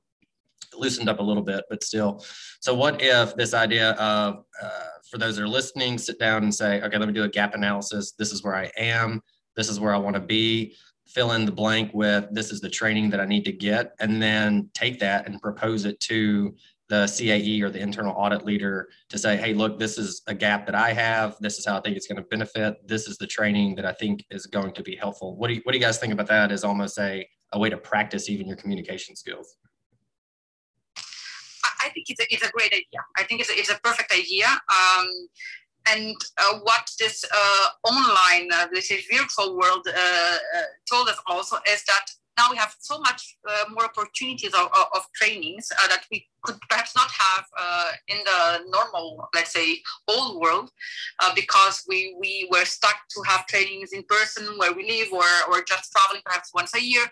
loosened 0.75 1.09
up 1.09 1.19
a 1.19 1.23
little 1.23 1.43
bit, 1.43 1.65
but 1.69 1.83
still. 1.83 2.25
So, 2.61 2.75
what 2.75 3.01
if 3.01 3.35
this 3.37 3.55
idea 3.55 3.93
of, 3.93 4.45
uh, 4.63 4.71
for 5.11 5.19
those 5.19 5.37
that 5.37 5.43
are 5.43 5.49
listening, 5.49 5.99
sit 5.99 6.19
down 6.19 6.43
and 6.43 6.55
say, 6.55 6.81
okay, 6.83 6.99
let 6.99 7.09
me 7.09 7.15
do 7.15 7.25
a 7.25 7.29
gap 7.29 7.55
analysis. 7.55 8.13
This 8.13 8.33
is 8.33 8.43
where 8.43 8.55
I 8.55 8.71
am. 8.77 9.21
This 9.57 9.69
is 9.69 9.81
where 9.81 9.95
I 9.95 9.99
want 9.99 10.15
to 10.15 10.21
be. 10.21 10.75
Fill 11.07 11.33
in 11.33 11.47
the 11.47 11.53
blank 11.53 11.91
with 11.95 12.27
this 12.33 12.53
is 12.53 12.61
the 12.61 12.69
training 12.69 13.11
that 13.11 13.21
I 13.21 13.25
need 13.25 13.45
to 13.47 13.53
get, 13.53 13.93
and 13.99 14.21
then 14.21 14.71
take 14.75 14.99
that 15.01 15.27
and 15.27 15.41
propose 15.41 15.85
it 15.85 15.99
to 16.01 16.55
the 16.89 17.07
CAE 17.07 17.63
or 17.63 17.71
the 17.71 17.81
internal 17.81 18.15
audit 18.17 18.45
leader 18.45 18.89
to 19.11 19.19
say, 19.19 19.37
hey, 19.37 19.53
look, 19.53 19.79
this 19.79 19.99
is 19.99 20.23
a 20.27 20.35
gap 20.35 20.65
that 20.67 20.75
I 20.75 20.93
have. 20.93 21.37
This 21.41 21.59
is 21.59 21.67
how 21.67 21.77
I 21.77 21.81
think 21.81 21.97
it's 21.97 22.07
going 22.07 22.17
to 22.17 22.29
benefit. 22.29 22.77
This 22.87 23.07
is 23.09 23.19
the 23.19 23.27
training 23.27 23.75
that 23.77 23.85
I 23.85 23.93
think 23.93 24.25
is 24.31 24.47
going 24.47 24.73
to 24.73 24.83
be 24.83 24.97
helpful. 24.97 25.37
What 25.37 25.49
do 25.49 25.55
you, 25.55 25.61
what 25.65 25.73
do 25.73 25.79
you 25.79 25.85
guys 25.85 25.99
think 25.99 26.15
about 26.15 26.29
that 26.29 26.51
as 26.51 26.65
almost 26.65 26.99
a, 26.99 27.29
a 27.53 27.59
way 27.59 27.69
to 27.69 27.77
practice 27.77 28.31
even 28.31 28.47
your 28.47 28.57
communication 28.57 29.17
skills? 29.17 29.57
I 31.89 31.91
think 31.93 32.07
it's 32.11 32.21
a, 32.21 32.27
it's 32.35 32.47
a 32.47 32.51
great 32.51 32.73
idea. 32.73 33.01
I 33.17 33.23
think 33.25 33.41
it's 33.41 33.51
a, 33.51 33.57
it's 33.61 33.71
a 33.71 33.81
perfect 33.83 34.13
idea. 34.13 34.47
Um, 34.47 35.09
and 35.93 36.17
uh, 36.37 36.59
what 36.63 36.91
this 36.99 37.25
uh, 37.25 37.67
online, 37.85 38.49
uh, 38.53 38.67
this 38.73 38.93
virtual 39.11 39.57
world 39.57 39.87
uh, 39.87 39.93
uh, 40.57 40.63
told 40.91 41.09
us 41.09 41.19
also 41.27 41.57
is 41.75 41.83
that 41.85 42.07
now 42.37 42.51
we 42.51 42.57
have 42.57 42.75
so 42.79 42.99
much 42.99 43.37
uh, 43.49 43.65
more 43.75 43.87
opportunities 43.87 44.53
of, 44.55 44.67
of, 44.79 44.87
of 44.95 45.03
trainings 45.15 45.69
that 45.89 46.03
we 46.11 46.27
could 46.43 46.57
perhaps 46.69 46.95
not 46.95 47.11
have 47.11 47.45
uh, 47.59 47.91
in 48.09 48.19
the 48.25 48.71
normal, 48.71 49.29
let's 49.35 49.53
say, 49.53 49.81
old 50.07 50.41
world, 50.41 50.71
uh, 51.21 51.33
because 51.35 51.85
we, 51.89 52.17
we 52.19 52.49
were 52.51 52.65
stuck 52.65 52.97
to 53.11 53.23
have 53.27 53.47
trainings 53.47 53.93
in 53.93 54.03
person 54.05 54.45
where 54.59 54.73
we 54.73 54.87
live 54.89 55.13
or, 55.13 55.25
or 55.51 55.63
just 55.63 55.93
traveling 55.93 56.23
perhaps 56.25 56.53
once 56.55 56.75
a 56.75 56.83
year. 56.83 57.05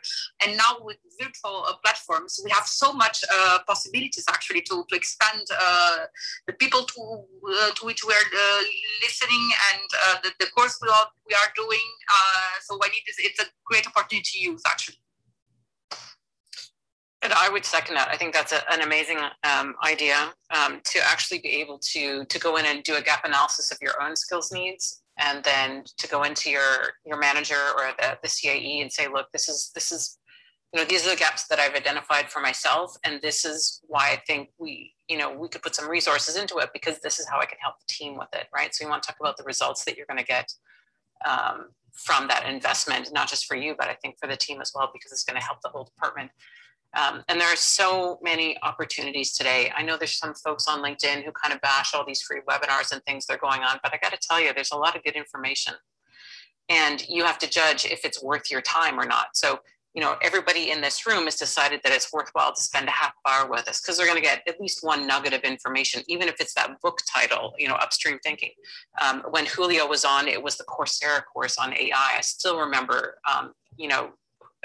And 0.45 0.57
now 0.57 0.79
with 0.81 0.99
virtual 1.21 1.65
uh, 1.69 1.75
platforms, 1.85 2.41
we 2.45 2.51
have 2.51 2.67
so 2.67 2.93
much 2.93 3.25
uh, 3.33 3.59
possibilities 3.67 4.25
actually 4.29 4.63
to, 4.63 4.85
to 4.89 4.97
expand 4.97 5.47
the 6.47 6.53
people 6.53 6.85
to, 6.85 7.25
to 7.77 7.87
which 7.87 8.05
we 8.07 8.13
are 8.13 8.29
listening 9.03 9.51
and 9.73 10.23
the, 10.23 10.31
the 10.41 10.47
course 10.57 10.79
we 10.83 10.89
are, 10.89 11.07
we 11.29 11.35
are 11.35 11.53
doing. 11.55 11.89
so 12.63 12.79
I 12.83 12.89
need 12.89 13.03
this, 13.07 13.17
it's 13.19 13.41
a 13.41 13.47
great 13.65 13.87
opportunity 13.87 14.23
to 14.33 14.39
use 14.41 14.63
actually. 14.67 14.99
I 17.35 17.49
would 17.49 17.65
second 17.65 17.95
that. 17.95 18.09
I 18.09 18.17
think 18.17 18.35
that's 18.35 18.53
a, 18.53 18.61
an 18.73 18.83
amazing 18.83 19.19
um, 19.45 19.75
idea 19.85 20.33
um, 20.51 20.81
to 20.85 21.01
actually 21.05 21.39
be 21.39 21.49
able 21.61 21.79
to 21.93 22.25
to 22.25 22.39
go 22.39 22.57
in 22.57 22.67
and 22.67 22.83
do 22.83 22.97
a 22.97 23.03
gap 23.03 23.25
analysis 23.25 23.71
of 23.71 23.79
your 23.81 24.01
own 24.03 24.17
skills 24.17 24.53
needs, 24.53 25.03
and 25.19 25.43
then 25.45 25.85
to 25.99 26.09
go 26.09 26.23
into 26.23 26.51
your 26.51 26.95
your 27.05 27.19
manager 27.19 27.61
or 27.77 27.93
the, 27.99 28.19
the 28.23 28.29
CAE 28.29 28.83
and 28.83 28.93
say, 28.93 29.09
look, 29.09 29.31
this 29.33 29.49
is 29.49 29.71
this 29.75 29.93
is 29.93 30.19
you 30.73 30.81
know 30.81 30.87
these 30.87 31.07
are 31.07 31.11
the 31.11 31.17
gaps 31.17 31.47
that 31.49 31.59
I've 31.59 31.75
identified 31.75 32.31
for 32.31 32.41
myself, 32.41 32.97
and 33.05 33.21
this 33.23 33.45
is 33.45 33.81
why 33.87 34.11
I 34.13 34.23
think 34.27 34.51
we 34.59 34.95
you 35.09 35.19
know 35.19 35.33
we 35.33 35.49
could 35.49 35.63
put 35.63 35.75
some 35.75 35.89
resources 35.89 36.37
into 36.37 36.59
it 36.59 36.71
because 36.73 36.99
this 37.01 37.19
is 37.19 37.29
how 37.29 37.39
I 37.41 37.47
can 37.47 37.59
help 37.63 37.77
the 37.79 37.93
team 37.93 38.17
with 38.19 38.29
it, 38.35 38.47
right? 38.55 38.75
So 38.75 38.85
we 38.85 38.91
want 38.91 39.03
to 39.05 39.07
talk 39.09 39.21
about 39.21 39.37
the 39.37 39.45
results 39.45 39.85
that 39.85 39.97
you're 39.97 40.07
going 40.07 40.19
to 40.19 40.25
get. 40.25 40.53
Um, 41.27 41.69
from 41.97 42.29
that 42.29 42.47
investment, 42.47 43.11
not 43.13 43.27
just 43.27 43.47
for 43.47 43.57
you, 43.57 43.75
but 43.77 43.89
I 43.89 43.95
think 43.95 44.19
for 44.21 44.27
the 44.27 44.37
team 44.37 44.61
as 44.61 44.73
well, 44.75 44.91
because 44.93 45.13
it's 45.13 45.25
going 45.25 45.41
to 45.41 45.45
help 45.45 45.63
the 45.63 45.71
whole 45.71 45.85
department. 45.85 46.31
Um, 46.95 47.23
and 47.29 47.41
there 47.41 47.49
are 47.49 47.57
so 47.57 48.19
many 48.23 48.57
opportunities 48.63 49.35
today. 49.35 49.71
I 49.77 49.83
know 49.83 49.97
there's 49.97 50.17
some 50.17 50.35
folks 50.35 50.67
on 50.67 50.83
LinkedIn 50.83 51.25
who 51.25 51.33
kind 51.33 51.53
of 51.53 51.61
bash 51.61 51.95
all 51.95 52.07
these 52.07 52.23
free 52.23 52.41
webinars 52.49 52.93
and 52.93 53.03
things 53.05 53.27
that 53.27 53.35
are 53.35 53.39
going 53.39 53.63
on, 53.63 53.79
but 53.83 53.93
I 53.93 53.99
got 53.99 54.13
to 54.13 54.19
tell 54.19 54.41
you, 54.41 54.53
there's 54.55 54.73
a 54.73 54.77
lot 54.77 54.97
of 54.97 55.03
good 55.03 55.17
information. 55.17 55.75
And 56.69 57.07
you 57.09 57.25
have 57.25 57.39
to 57.39 57.51
judge 57.51 57.85
if 57.85 58.05
it's 58.05 58.23
worth 58.23 58.51
your 58.51 58.63
time 58.63 58.99
or 58.99 59.07
not. 59.07 59.29
So, 59.35 59.61
you 59.95 60.03
know, 60.03 60.17
everybody 60.21 60.71
in 60.71 60.81
this 60.81 61.07
room 61.07 61.25
has 61.25 61.37
decided 61.37 61.81
that 61.83 61.93
it's 61.93 62.13
worthwhile 62.13 62.55
to 62.55 62.61
spend 62.61 62.89
a 62.89 62.91
half 62.91 63.15
hour 63.27 63.49
with 63.49 63.69
us 63.69 63.81
because 63.81 63.97
they're 63.97 64.07
going 64.07 64.19
to 64.19 64.23
get 64.23 64.43
at 64.47 64.61
least 64.61 64.81
one 64.83 65.07
nugget 65.07 65.33
of 65.33 65.41
information, 65.41 66.03
even 66.09 66.29
if 66.29 66.41
it's 66.41 66.55
that 66.55 66.81
book 66.83 67.01
title, 67.11 67.55
you 67.59 67.69
know, 67.69 67.77
Upstream 67.77 68.19
Thinking. 68.23 68.51
Um, 69.01 69.23
when 69.31 69.47
Julio 69.47 69.87
was 69.87 70.05
on, 70.05 70.29
it 70.29 70.43
was 70.43 70.57
the 70.57 70.65
Coursera 70.65 71.23
course 71.33 71.57
on 71.57 71.73
AI. 71.73 72.15
I 72.17 72.21
still 72.21 72.59
remember, 72.59 73.19
um, 73.31 73.53
you 73.77 73.89
know, 73.89 74.11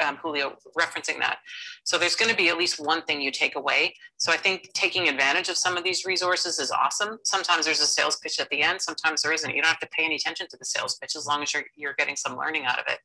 um, 0.02 0.18
Julio 0.18 0.58
referencing 0.78 1.20
that. 1.20 1.40
So 1.84 1.98
there's 1.98 2.16
going 2.16 2.32
to 2.32 2.38
be 2.38 2.50
at 2.50 2.58
least 2.58 2.80
one 2.80 3.04
thing 3.04 3.22
you 3.22 3.32
take 3.32 3.56
away. 3.56 3.96
So 4.18 4.32
I 4.32 4.38
think 4.38 4.72
taking 4.74 5.08
advantage 5.08 5.50
of 5.50 5.58
some 5.58 5.78
of 5.78 5.84
these 5.84 6.06
resources 6.06 6.60
is 6.60 6.72
awesome. 6.72 7.20
Sometimes 7.24 7.66
there's 7.66 7.82
a 7.82 7.88
sales 7.88 8.18
pitch 8.18 8.40
at 8.40 8.50
the 8.50 8.62
end. 8.62 8.82
Sometimes 8.82 9.22
there 9.22 9.34
isn't. 9.34 9.50
You 9.56 9.62
don't 9.62 9.70
have 9.70 9.80
to 9.80 9.88
pay 9.88 10.06
any 10.06 10.16
attention 10.16 10.48
to 10.50 10.58
the 10.58 10.66
sales 10.66 10.96
pitch 10.96 11.16
as 11.16 11.26
long 11.26 11.42
as 11.44 11.54
you're, 11.54 11.64
you're 11.76 11.96
getting 11.98 12.16
some 12.16 12.38
learning 12.38 12.66
out 12.66 12.80
of 12.80 12.86
it. 12.88 13.00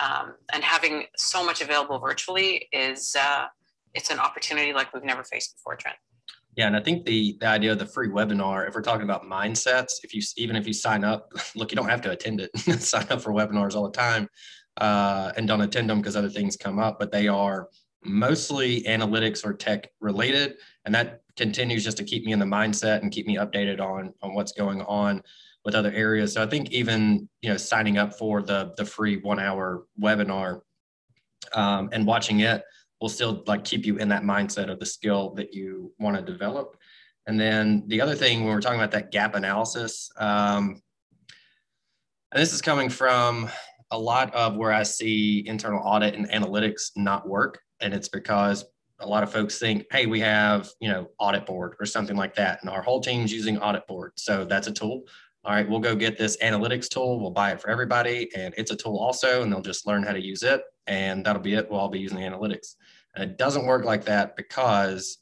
Um, 0.00 0.34
and 0.52 0.62
having 0.62 1.04
so 1.16 1.44
much 1.44 1.60
available 1.60 1.98
virtually 1.98 2.68
is 2.72 3.16
uh, 3.18 3.46
it's 3.94 4.10
an 4.10 4.18
opportunity 4.18 4.72
like 4.72 4.92
we've 4.92 5.04
never 5.04 5.24
faced 5.24 5.56
before, 5.56 5.76
Trent. 5.76 5.96
Yeah, 6.56 6.66
and 6.66 6.76
I 6.76 6.80
think 6.80 7.06
the 7.06 7.36
the 7.40 7.46
idea 7.46 7.72
of 7.72 7.78
the 7.78 7.86
free 7.86 8.08
webinar, 8.08 8.66
if 8.66 8.74
we're 8.74 8.82
talking 8.82 9.04
about 9.04 9.22
mindsets, 9.22 9.92
if 10.02 10.12
you 10.12 10.20
even 10.36 10.56
if 10.56 10.66
you 10.66 10.72
sign 10.72 11.04
up, 11.04 11.30
look, 11.56 11.70
you 11.70 11.76
don't 11.76 11.88
have 11.88 12.02
to 12.02 12.10
attend 12.10 12.40
it. 12.40 12.56
sign 12.80 13.06
up 13.10 13.22
for 13.22 13.32
webinars 13.32 13.74
all 13.74 13.84
the 13.84 13.96
time 13.96 14.28
uh, 14.78 15.32
and 15.36 15.46
don't 15.46 15.60
attend 15.60 15.90
them 15.90 15.98
because 15.98 16.16
other 16.16 16.30
things 16.30 16.56
come 16.56 16.78
up, 16.78 16.98
but 16.98 17.12
they 17.12 17.28
are 17.28 17.68
mostly 18.04 18.82
analytics 18.84 19.44
or 19.44 19.52
tech 19.52 19.90
related. 20.00 20.56
And 20.84 20.94
that 20.94 21.22
continues 21.36 21.84
just 21.84 21.96
to 21.98 22.04
keep 22.04 22.24
me 22.24 22.32
in 22.32 22.38
the 22.38 22.46
mindset 22.46 23.02
and 23.02 23.12
keep 23.12 23.26
me 23.26 23.36
updated 23.36 23.80
on, 23.80 24.14
on 24.22 24.34
what's 24.34 24.52
going 24.52 24.82
on 24.82 25.22
with 25.64 25.74
other 25.74 25.92
areas. 25.92 26.32
So 26.32 26.42
I 26.42 26.46
think 26.46 26.70
even, 26.70 27.28
you 27.42 27.50
know, 27.50 27.56
signing 27.56 27.98
up 27.98 28.16
for 28.16 28.42
the, 28.42 28.72
the 28.76 28.84
free 28.84 29.18
one 29.18 29.38
hour 29.38 29.84
webinar 30.00 30.60
um, 31.52 31.90
and 31.92 32.06
watching 32.06 32.40
it 32.40 32.62
will 33.00 33.08
still 33.08 33.42
like 33.46 33.64
keep 33.64 33.84
you 33.84 33.98
in 33.98 34.08
that 34.08 34.22
mindset 34.22 34.70
of 34.70 34.78
the 34.78 34.86
skill 34.86 35.34
that 35.34 35.52
you 35.52 35.92
want 35.98 36.16
to 36.16 36.22
develop. 36.22 36.76
And 37.26 37.38
then 37.38 37.84
the 37.88 38.00
other 38.00 38.14
thing, 38.14 38.44
when 38.44 38.54
we're 38.54 38.60
talking 38.60 38.80
about 38.80 38.92
that 38.92 39.10
gap 39.10 39.34
analysis, 39.34 40.10
um, 40.16 40.80
and 42.32 42.42
this 42.42 42.52
is 42.52 42.62
coming 42.62 42.88
from 42.88 43.48
a 43.90 43.98
lot 43.98 44.34
of 44.34 44.56
where 44.56 44.72
I 44.72 44.82
see 44.82 45.46
internal 45.46 45.80
audit 45.84 46.14
and 46.14 46.28
analytics 46.30 46.90
not 46.96 47.28
work. 47.28 47.60
And 47.80 47.94
it's 47.94 48.08
because 48.08 48.64
a 49.00 49.06
lot 49.06 49.22
of 49.22 49.32
folks 49.32 49.58
think, 49.58 49.86
hey, 49.90 50.06
we 50.06 50.20
have, 50.20 50.68
you 50.80 50.88
know, 50.88 51.08
AuditBoard 51.20 51.72
or 51.78 51.86
something 51.86 52.16
like 52.16 52.34
that. 52.34 52.60
And 52.60 52.70
our 52.70 52.82
whole 52.82 53.00
team's 53.00 53.32
using 53.32 53.58
AuditBoard. 53.58 54.10
So 54.16 54.44
that's 54.44 54.66
a 54.66 54.72
tool. 54.72 55.04
All 55.44 55.54
right, 55.54 55.68
we'll 55.68 55.78
go 55.78 55.94
get 55.94 56.18
this 56.18 56.36
analytics 56.38 56.88
tool. 56.88 57.20
We'll 57.20 57.30
buy 57.30 57.52
it 57.52 57.60
for 57.60 57.70
everybody. 57.70 58.28
And 58.36 58.52
it's 58.58 58.72
a 58.72 58.76
tool 58.76 58.98
also, 58.98 59.42
and 59.42 59.52
they'll 59.52 59.62
just 59.62 59.86
learn 59.86 60.02
how 60.02 60.12
to 60.12 60.20
use 60.20 60.42
it. 60.42 60.62
And 60.86 61.24
that'll 61.24 61.40
be 61.40 61.54
it. 61.54 61.70
We'll 61.70 61.80
all 61.80 61.88
be 61.88 62.00
using 62.00 62.18
the 62.18 62.24
analytics. 62.24 62.74
And 63.14 63.30
it 63.30 63.38
doesn't 63.38 63.64
work 63.64 63.84
like 63.84 64.04
that 64.06 64.36
because 64.36 65.18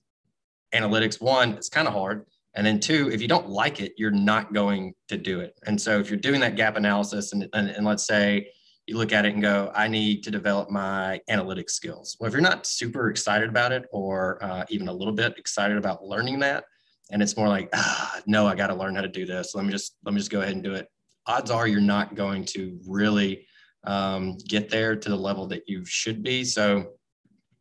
analytics, 0.74 1.20
one, 1.20 1.52
it's 1.52 1.68
kind 1.68 1.86
of 1.86 1.94
hard. 1.94 2.26
And 2.54 2.66
then 2.66 2.80
two, 2.80 3.10
if 3.12 3.20
you 3.20 3.28
don't 3.28 3.50
like 3.50 3.80
it, 3.80 3.92
you're 3.98 4.10
not 4.10 4.54
going 4.54 4.94
to 5.08 5.18
do 5.18 5.40
it. 5.40 5.58
And 5.66 5.80
so 5.80 6.00
if 6.00 6.08
you're 6.08 6.18
doing 6.18 6.40
that 6.40 6.56
gap 6.56 6.76
analysis 6.76 7.34
and, 7.34 7.46
and, 7.52 7.68
and 7.68 7.84
let's 7.84 8.06
say 8.06 8.48
you 8.86 8.96
look 8.96 9.12
at 9.12 9.26
it 9.26 9.34
and 9.34 9.42
go, 9.42 9.72
I 9.74 9.88
need 9.88 10.22
to 10.24 10.30
develop 10.30 10.70
my 10.70 11.20
analytics 11.28 11.70
skills. 11.70 12.16
Well, 12.18 12.28
if 12.28 12.32
you're 12.32 12.40
not 12.40 12.66
super 12.66 13.10
excited 13.10 13.48
about 13.48 13.72
it 13.72 13.84
or 13.90 14.42
uh, 14.42 14.64
even 14.68 14.88
a 14.88 14.92
little 14.92 15.12
bit 15.12 15.34
excited 15.38 15.76
about 15.76 16.04
learning 16.04 16.38
that, 16.40 16.64
and 17.10 17.22
it's 17.22 17.36
more 17.36 17.48
like, 17.48 17.68
ah, 17.74 18.20
no, 18.26 18.46
I 18.46 18.54
got 18.54 18.68
to 18.68 18.74
learn 18.74 18.94
how 18.94 19.02
to 19.02 19.08
do 19.08 19.26
this. 19.26 19.54
Let 19.54 19.64
me 19.64 19.70
just 19.70 19.96
let 20.04 20.12
me 20.12 20.18
just 20.18 20.30
go 20.30 20.40
ahead 20.40 20.54
and 20.54 20.62
do 20.62 20.74
it. 20.74 20.88
Odds 21.26 21.50
are 21.50 21.66
you're 21.66 21.80
not 21.80 22.14
going 22.14 22.44
to 22.46 22.78
really 22.86 23.46
um, 23.84 24.36
get 24.48 24.70
there 24.70 24.96
to 24.96 25.08
the 25.08 25.16
level 25.16 25.46
that 25.48 25.68
you 25.68 25.84
should 25.84 26.22
be. 26.22 26.44
So, 26.44 26.92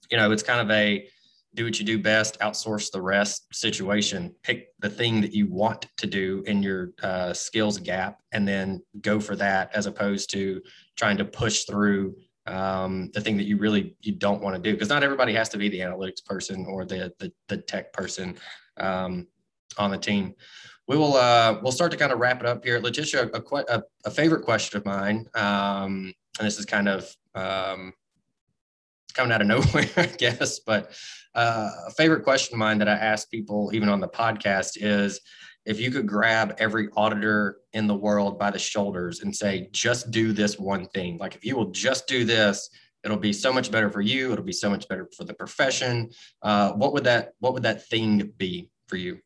you 0.10 0.18
know, 0.18 0.32
it's 0.32 0.44
kind 0.44 0.62
of 0.62 0.70
a 0.72 1.08
do 1.56 1.66
what 1.66 1.80
you 1.80 1.86
do 1.86 1.98
best, 1.98 2.40
outsource 2.40 2.92
the 2.92 3.02
rest 3.02 3.48
situation. 3.54 4.36
Pick 4.44 4.68
the 4.80 4.90
thing 4.90 5.22
that 5.22 5.34
you 5.34 5.48
want 5.48 5.88
to 5.98 6.08
do 6.08 6.44
in 6.46 6.62
your 6.62 6.92
uh, 7.02 7.34
skills 7.34 7.80
gap 7.80 8.20
and 8.32 8.48
then 8.48 8.84
go 9.02 9.20
for 9.20 9.36
that 9.38 9.74
as 9.74 9.86
opposed 9.86 10.30
to 10.32 10.62
trying 10.96 11.18
to 11.18 11.26
push 11.26 11.64
through 11.64 12.16
um, 12.48 13.10
the 13.14 13.22
thing 13.22 13.38
that 13.38 13.48
you 13.48 13.58
really 13.58 13.96
you 14.02 14.12
don't 14.12 14.42
want 14.42 14.56
to 14.56 14.62
do 14.62 14.74
because 14.74 14.90
not 14.90 15.04
everybody 15.04 15.34
has 15.34 15.50
to 15.50 15.58
be 15.58 15.68
the 15.70 15.80
analytics 15.80 16.24
person 16.24 16.66
or 16.70 16.86
the 16.86 17.12
the, 17.20 17.32
the 17.48 17.58
tech 17.58 17.92
person 17.92 18.36
um, 18.78 19.28
on 19.78 19.92
the 19.92 19.98
team. 19.98 20.36
We 20.88 20.98
will 20.98 21.16
uh, 21.16 21.60
we'll 21.64 21.72
start 21.72 21.92
to 21.92 21.98
kind 21.98 22.12
of 22.12 22.20
wrap 22.20 22.42
it 22.42 22.46
up 22.46 22.64
here. 22.64 22.80
Leticia, 22.80 23.32
a, 23.34 23.76
a, 23.76 23.84
a 24.06 24.12
favorite 24.12 24.44
question 24.44 24.78
of 24.78 24.86
mine, 24.86 25.28
um, 25.34 26.14
and 26.38 26.46
this 26.46 26.60
is 26.60 26.66
kind 26.66 26.88
of 26.88 27.16
um, 27.34 27.94
coming 29.16 29.32
out 29.32 29.42
of 29.42 29.48
nowhere, 29.48 29.90
I 29.98 30.06
guess, 30.06 30.60
but 30.60 30.92
uh, 31.34 31.70
a 31.88 31.92
favorite 31.92 32.24
question 32.24 32.56
of 32.56 32.60
mine 32.60 32.78
that 32.80 32.88
I 32.88 32.94
ask 32.94 33.30
people 33.30 33.72
even 33.74 33.90
on 33.90 34.00
the 34.00 34.08
podcast 34.08 34.78
is 34.80 35.20
if 35.66 35.80
you 35.80 35.90
could 35.90 36.08
grab 36.08 36.56
every 36.60 36.90
auditor 36.96 37.58
in 37.74 37.88
the 37.88 37.96
world 37.96 38.38
by 38.38 38.52
the 38.52 38.60
shoulders 38.60 39.22
and 39.22 39.36
say, 39.36 39.68
just 39.72 40.12
do 40.12 40.32
this 40.32 40.60
one 40.60 40.86
thing, 40.88 41.18
like 41.18 41.36
if 41.36 41.44
you 41.44 41.56
will 41.56 41.72
just 41.72 42.08
do 42.08 42.24
this, 42.24 42.70
it'll 43.04 43.18
be 43.18 43.34
so 43.34 43.52
much 43.52 43.72
better 43.72 43.90
for 43.90 44.02
you. 44.02 44.32
It'll 44.32 44.46
be 44.46 44.52
so 44.52 44.70
much 44.70 44.88
better 44.88 45.08
for 45.16 45.24
the 45.24 45.34
profession. 45.34 46.12
Uh, 46.42 46.74
what 46.74 46.94
would 46.94 47.04
that 47.06 47.34
What 47.40 47.54
would 47.54 47.64
that 47.64 47.88
thing 47.88 48.34
be 48.38 48.70
for 48.88 48.98
you? 48.98 49.20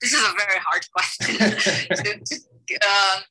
This 0.00 0.14
is 0.14 0.20
a 0.22 0.32
very 0.32 0.60
hard 0.66 0.86
question. 0.92 1.36
um, 2.82 3.22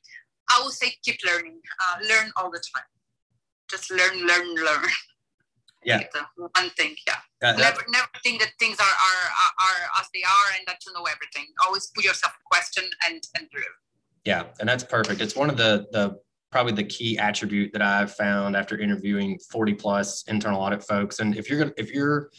I 0.52 0.62
would 0.62 0.72
say 0.72 0.94
keep 1.04 1.18
learning. 1.26 1.60
Uh, 1.82 2.06
learn 2.08 2.30
all 2.36 2.50
the 2.50 2.62
time. 2.74 2.84
Just 3.70 3.90
learn, 3.90 4.26
learn, 4.26 4.54
learn. 4.56 4.90
Yeah. 5.84 6.02
One 6.36 6.70
thing 6.70 6.94
yeah. 7.06 7.16
Never 7.42 7.82
never 7.88 8.08
think 8.22 8.40
that 8.40 8.50
things 8.58 8.78
are, 8.78 8.84
are 8.84 9.30
are 9.66 10.00
as 10.00 10.08
they 10.12 10.22
are 10.22 10.58
and 10.58 10.66
that 10.66 10.78
you 10.86 10.92
know 10.92 11.04
everything. 11.04 11.46
Always 11.66 11.90
put 11.94 12.04
yourself 12.04 12.34
a 12.34 12.44
question 12.54 12.84
and 13.08 13.22
and 13.38 13.48
do 13.50 13.62
yeah 14.24 14.44
and 14.60 14.68
that's 14.68 14.84
perfect. 14.84 15.20
It's 15.20 15.36
one 15.36 15.48
of 15.48 15.56
the 15.56 15.86
the 15.92 16.18
probably 16.50 16.72
the 16.72 16.84
key 16.84 17.16
attribute 17.16 17.72
that 17.72 17.80
i've 17.80 18.12
found 18.12 18.56
after 18.56 18.76
interviewing 18.76 19.38
40 19.50 19.74
plus 19.74 20.24
internal 20.26 20.60
audit 20.60 20.82
folks. 20.82 21.20
And 21.20 21.36
if 21.36 21.48
you're 21.48 21.60
gonna 21.60 21.72
if 21.76 21.92
you're 21.92 22.30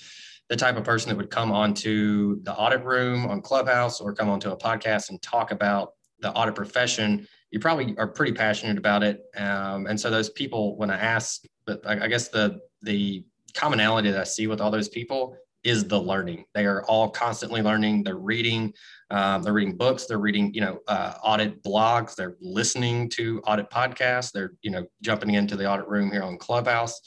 the 0.50 0.58
type 0.58 0.76
of 0.76 0.84
person 0.84 1.08
that 1.10 1.16
would 1.16 1.30
come 1.30 1.52
onto 1.52 2.44
the 2.44 2.54
audit 2.54 2.84
room 2.84 3.26
on 3.26 3.42
Clubhouse 3.42 4.02
or 4.02 4.14
come 4.14 4.30
onto 4.30 4.52
a 4.52 4.58
podcast 4.58 5.10
and 5.10 5.22
talk 5.22 5.52
about 5.52 5.94
the 6.20 6.30
audit 6.34 6.56
profession, 6.56 7.26
you 7.52 7.60
probably 7.60 7.96
are 7.98 8.08
pretty 8.08 8.34
passionate 8.34 8.78
about 8.78 9.04
it. 9.04 9.24
Um, 9.38 9.86
and 9.88 10.00
so 10.00 10.10
those 10.10 10.30
people, 10.30 10.78
when 10.78 10.90
I 10.90 10.98
ask, 10.98 11.44
but 11.66 11.86
I, 11.86 12.06
I 12.06 12.08
guess 12.08 12.30
the 12.30 12.60
the 12.82 13.24
commonality 13.54 14.10
that 14.12 14.20
I 14.20 14.24
see 14.24 14.48
with 14.48 14.62
all 14.62 14.72
those 14.72 14.90
people 14.90 15.36
is 15.64 15.88
the 15.88 16.00
learning. 16.00 16.46
They 16.56 16.66
are 16.66 16.84
all 16.86 17.10
constantly 17.10 17.62
learning. 17.62 18.04
They're 18.04 18.16
reading. 18.18 18.74
Um, 19.12 19.44
they're 19.44 19.54
reading 19.54 19.76
books. 19.78 20.06
They're 20.06 20.18
reading, 20.18 20.54
you 20.54 20.62
know, 20.62 20.80
uh, 20.88 21.14
audit 21.24 21.62
blogs. 21.64 22.16
They're 22.16 22.38
listening 22.42 23.10
to 23.10 23.42
audit 23.42 23.70
podcasts. 23.70 24.32
They're, 24.32 24.54
you 24.64 24.72
know, 24.72 24.86
jumping 25.04 25.36
into 25.36 25.56
the 25.56 25.70
audit 25.70 25.88
room 25.88 26.12
here 26.12 26.24
on 26.24 26.38
Clubhouse. 26.38 27.00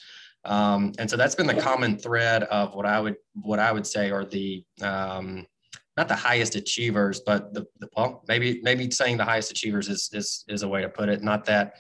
Um, 0.45 0.93
and 0.99 1.11
so 1.11 1.17
that's 1.17 1.35
been 1.35 1.47
the 1.47 1.61
common 1.61 1.99
thread 1.99 2.45
of 2.45 2.75
what 2.75 2.87
I 2.87 3.01
would 3.01 3.17
what 3.33 3.59
I 3.59 3.73
would 3.73 3.87
say 3.87 4.11
are 4.11 4.25
the 4.25 4.63
um, 4.83 5.47
not 5.97 6.09
the 6.09 6.15
highest 6.15 6.57
achievers, 6.57 7.21
but 7.21 7.55
the, 7.55 7.67
the, 7.79 7.89
well 7.97 8.25
maybe 8.29 8.61
maybe 8.63 8.91
saying 8.91 9.17
the 9.17 9.25
highest 9.25 9.51
achievers 9.51 9.89
is 9.89 10.11
is 10.13 10.45
is 10.49 10.63
a 10.63 10.69
way 10.69 10.83
to 10.83 10.89
put 10.89 11.09
it. 11.09 11.23
Not 11.23 11.45
that 11.47 11.75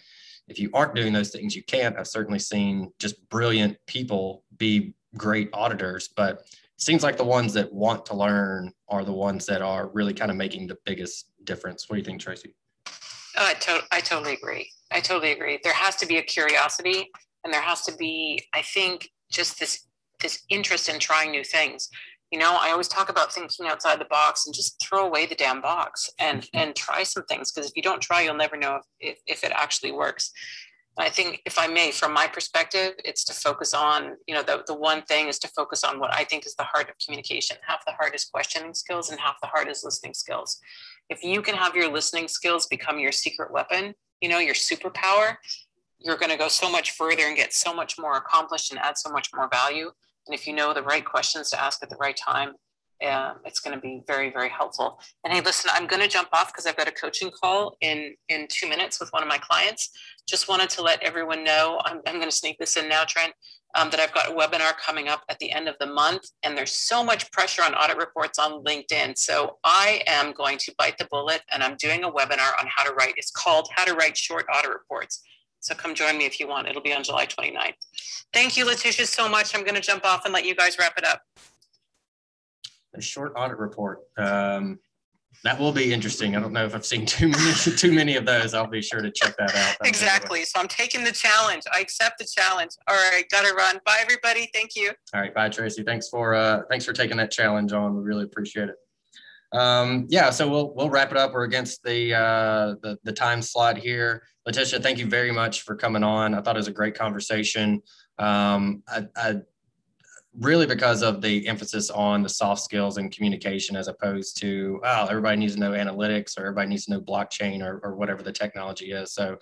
if 0.48 0.58
you 0.58 0.70
aren't 0.74 0.94
doing 0.94 1.12
those 1.12 1.30
things, 1.30 1.56
you 1.56 1.62
can't. 1.62 1.98
I've 1.98 2.06
certainly 2.06 2.38
seen 2.38 2.92
just 2.98 3.28
brilliant 3.28 3.76
people 3.86 4.44
be 4.56 4.94
great 5.16 5.48
auditors, 5.52 6.08
but 6.08 6.40
it 6.40 6.80
seems 6.80 7.02
like 7.02 7.16
the 7.16 7.24
ones 7.24 7.52
that 7.54 7.72
want 7.72 8.04
to 8.06 8.14
learn 8.14 8.72
are 8.88 9.04
the 9.04 9.12
ones 9.12 9.46
that 9.46 9.62
are 9.62 9.88
really 9.88 10.12
kind 10.12 10.30
of 10.30 10.36
making 10.36 10.66
the 10.66 10.76
biggest 10.84 11.30
difference. 11.44 11.88
What 11.88 11.96
do 11.96 12.00
you 12.00 12.04
think, 12.04 12.20
Tracie? 12.20 12.54
Oh, 13.36 13.46
I, 13.46 13.54
to- 13.54 13.84
I 13.90 14.00
totally 14.00 14.34
agree. 14.34 14.70
I 14.92 15.00
totally 15.00 15.32
agree. 15.32 15.58
There 15.62 15.72
has 15.72 15.96
to 15.96 16.06
be 16.06 16.18
a 16.18 16.22
curiosity 16.22 17.10
and 17.44 17.52
there 17.52 17.60
has 17.60 17.82
to 17.82 17.94
be 17.96 18.42
i 18.52 18.62
think 18.62 19.10
just 19.30 19.60
this 19.60 19.86
this 20.20 20.42
interest 20.48 20.88
in 20.88 20.98
trying 20.98 21.30
new 21.30 21.44
things 21.44 21.90
you 22.30 22.38
know 22.38 22.56
i 22.60 22.70
always 22.70 22.88
talk 22.88 23.08
about 23.08 23.32
thinking 23.32 23.66
outside 23.66 24.00
the 24.00 24.06
box 24.06 24.46
and 24.46 24.54
just 24.54 24.80
throw 24.80 25.06
away 25.06 25.26
the 25.26 25.34
damn 25.34 25.60
box 25.60 26.10
and 26.18 26.42
mm-hmm. 26.42 26.58
and 26.58 26.76
try 26.76 27.02
some 27.02 27.24
things 27.24 27.52
because 27.52 27.68
if 27.68 27.76
you 27.76 27.82
don't 27.82 28.02
try 28.02 28.22
you'll 28.22 28.34
never 28.34 28.56
know 28.56 28.76
if, 28.76 29.16
if, 29.16 29.18
if 29.26 29.44
it 29.44 29.52
actually 29.54 29.92
works 29.92 30.32
I 30.96 31.08
think, 31.08 31.42
if 31.44 31.58
I 31.58 31.66
may, 31.66 31.90
from 31.90 32.12
my 32.12 32.28
perspective, 32.28 32.92
it's 33.04 33.24
to 33.24 33.32
focus 33.32 33.74
on, 33.74 34.16
you 34.28 34.34
know, 34.34 34.42
the, 34.42 34.62
the 34.66 34.74
one 34.74 35.02
thing 35.02 35.26
is 35.26 35.40
to 35.40 35.48
focus 35.48 35.82
on 35.82 35.98
what 35.98 36.14
I 36.14 36.22
think 36.22 36.46
is 36.46 36.54
the 36.54 36.64
heart 36.64 36.88
of 36.88 36.94
communication. 37.04 37.56
Half 37.66 37.84
the 37.84 37.92
heart 37.92 38.14
is 38.14 38.24
questioning 38.26 38.74
skills, 38.74 39.10
and 39.10 39.18
half 39.18 39.34
the 39.42 39.48
heart 39.48 39.68
is 39.68 39.82
listening 39.82 40.14
skills. 40.14 40.60
If 41.10 41.24
you 41.24 41.42
can 41.42 41.56
have 41.56 41.74
your 41.74 41.92
listening 41.92 42.28
skills 42.28 42.66
become 42.66 43.00
your 43.00 43.10
secret 43.10 43.52
weapon, 43.52 43.94
you 44.20 44.28
know, 44.28 44.38
your 44.38 44.54
superpower, 44.54 45.36
you're 45.98 46.16
going 46.16 46.30
to 46.30 46.38
go 46.38 46.48
so 46.48 46.70
much 46.70 46.92
further 46.92 47.24
and 47.24 47.36
get 47.36 47.52
so 47.52 47.74
much 47.74 47.98
more 47.98 48.16
accomplished 48.16 48.70
and 48.70 48.80
add 48.80 48.96
so 48.96 49.10
much 49.10 49.30
more 49.34 49.48
value. 49.48 49.90
And 50.26 50.34
if 50.34 50.46
you 50.46 50.54
know 50.54 50.72
the 50.72 50.82
right 50.82 51.04
questions 51.04 51.50
to 51.50 51.60
ask 51.60 51.82
at 51.82 51.90
the 51.90 51.96
right 51.96 52.16
time, 52.16 52.54
um, 53.04 53.36
it's 53.44 53.60
going 53.60 53.74
to 53.74 53.80
be 53.80 54.02
very, 54.06 54.30
very 54.30 54.48
helpful. 54.48 55.00
And 55.24 55.32
hey, 55.32 55.40
listen, 55.40 55.70
I'm 55.74 55.86
going 55.86 56.00
to 56.00 56.08
jump 56.08 56.28
off 56.32 56.52
because 56.52 56.66
I've 56.66 56.76
got 56.76 56.88
a 56.88 56.92
coaching 56.92 57.30
call 57.30 57.76
in 57.80 58.14
in 58.28 58.46
two 58.48 58.68
minutes 58.68 59.00
with 59.00 59.10
one 59.10 59.22
of 59.22 59.28
my 59.28 59.38
clients. 59.38 59.90
Just 60.26 60.48
wanted 60.48 60.70
to 60.70 60.82
let 60.82 61.02
everyone 61.02 61.44
know 61.44 61.80
I'm, 61.84 62.00
I'm 62.06 62.14
going 62.14 62.30
to 62.30 62.36
sneak 62.36 62.58
this 62.58 62.76
in 62.76 62.88
now, 62.88 63.04
Trent. 63.04 63.32
Um, 63.76 63.90
that 63.90 63.98
I've 63.98 64.14
got 64.14 64.30
a 64.30 64.34
webinar 64.34 64.76
coming 64.78 65.08
up 65.08 65.24
at 65.28 65.40
the 65.40 65.50
end 65.50 65.66
of 65.68 65.74
the 65.80 65.86
month, 65.86 66.22
and 66.44 66.56
there's 66.56 66.70
so 66.70 67.02
much 67.02 67.32
pressure 67.32 67.62
on 67.62 67.74
audit 67.74 67.96
reports 67.96 68.38
on 68.38 68.62
LinkedIn. 68.62 69.18
So 69.18 69.58
I 69.64 70.00
am 70.06 70.32
going 70.32 70.58
to 70.58 70.74
bite 70.78 70.96
the 70.96 71.08
bullet, 71.10 71.42
and 71.50 71.60
I'm 71.60 71.76
doing 71.76 72.04
a 72.04 72.10
webinar 72.10 72.52
on 72.60 72.68
how 72.68 72.84
to 72.84 72.94
write. 72.94 73.14
It's 73.16 73.32
called 73.32 73.68
How 73.74 73.84
to 73.84 73.94
Write 73.94 74.16
Short 74.16 74.46
Audit 74.54 74.70
Reports. 74.70 75.24
So 75.64 75.74
come 75.74 75.94
join 75.94 76.18
me 76.18 76.26
if 76.26 76.38
you 76.38 76.46
want. 76.46 76.68
It'll 76.68 76.82
be 76.82 76.92
on 76.92 77.02
July 77.02 77.24
29th. 77.24 77.72
Thank 78.34 78.58
you, 78.58 78.66
Leticia, 78.66 79.06
so 79.06 79.30
much. 79.30 79.56
I'm 79.56 79.62
going 79.62 79.74
to 79.74 79.80
jump 79.80 80.04
off 80.04 80.26
and 80.26 80.34
let 80.34 80.44
you 80.44 80.54
guys 80.54 80.78
wrap 80.78 80.92
it 80.98 81.06
up. 81.06 81.22
A 82.94 83.00
short 83.00 83.32
audit 83.34 83.56
report. 83.56 84.00
Um, 84.18 84.78
that 85.42 85.58
will 85.58 85.72
be 85.72 85.94
interesting. 85.94 86.36
I 86.36 86.40
don't 86.40 86.52
know 86.52 86.66
if 86.66 86.74
I've 86.74 86.84
seen 86.84 87.06
too 87.06 87.28
many 87.28 87.52
too 87.78 87.92
many 87.92 88.16
of 88.16 88.26
those. 88.26 88.52
I'll 88.52 88.66
be 88.66 88.82
sure 88.82 89.00
to 89.00 89.10
check 89.10 89.36
that 89.38 89.56
out. 89.56 89.76
exactly. 89.86 90.44
So 90.44 90.60
I'm 90.60 90.68
taking 90.68 91.02
the 91.02 91.12
challenge. 91.12 91.62
I 91.74 91.80
accept 91.80 92.18
the 92.18 92.26
challenge. 92.26 92.72
All 92.86 92.94
right, 92.94 93.24
gotta 93.30 93.54
run. 93.54 93.80
Bye, 93.86 93.98
everybody. 94.00 94.50
Thank 94.52 94.76
you. 94.76 94.92
All 95.14 95.20
right, 95.22 95.34
bye, 95.34 95.48
Tracie. 95.48 95.82
Thanks 95.82 96.10
for 96.10 96.34
uh, 96.34 96.62
thanks 96.68 96.84
for 96.84 96.92
taking 96.92 97.16
that 97.16 97.30
challenge 97.30 97.72
on. 97.72 97.96
We 97.96 98.02
really 98.02 98.24
appreciate 98.24 98.68
it. 98.68 98.76
Um, 99.54 100.06
yeah, 100.08 100.30
so 100.30 100.48
we'll 100.48 100.74
we'll 100.74 100.90
wrap 100.90 101.12
it 101.12 101.16
up. 101.16 101.32
We're 101.32 101.44
against 101.44 101.82
the 101.84 102.14
uh, 102.14 102.74
the, 102.82 102.98
the 103.04 103.12
time 103.12 103.40
slot 103.40 103.78
here. 103.78 104.24
Leticia, 104.46 104.82
thank 104.82 104.98
you 104.98 105.06
very 105.06 105.30
much 105.30 105.62
for 105.62 105.76
coming 105.76 106.02
on. 106.02 106.34
I 106.34 106.42
thought 106.42 106.56
it 106.56 106.58
was 106.58 106.68
a 106.68 106.72
great 106.72 106.94
conversation. 106.94 107.80
Um, 108.18 108.82
I, 108.88 109.06
I, 109.16 109.36
really 110.40 110.66
because 110.66 111.02
of 111.02 111.22
the 111.22 111.46
emphasis 111.46 111.90
on 111.90 112.22
the 112.22 112.28
soft 112.28 112.60
skills 112.60 112.98
and 112.98 113.12
communication 113.12 113.76
as 113.76 113.86
opposed 113.86 114.36
to 114.36 114.80
oh 114.82 115.06
everybody 115.06 115.36
needs 115.36 115.54
to 115.54 115.60
know 115.60 115.70
analytics 115.70 116.36
or 116.36 116.40
everybody 116.40 116.68
needs 116.68 116.86
to 116.86 116.90
know 116.90 117.00
blockchain 117.00 117.62
or, 117.62 117.78
or 117.84 117.94
whatever 117.94 118.22
the 118.22 118.32
technology 118.32 118.90
is. 118.90 119.14
So 119.14 119.38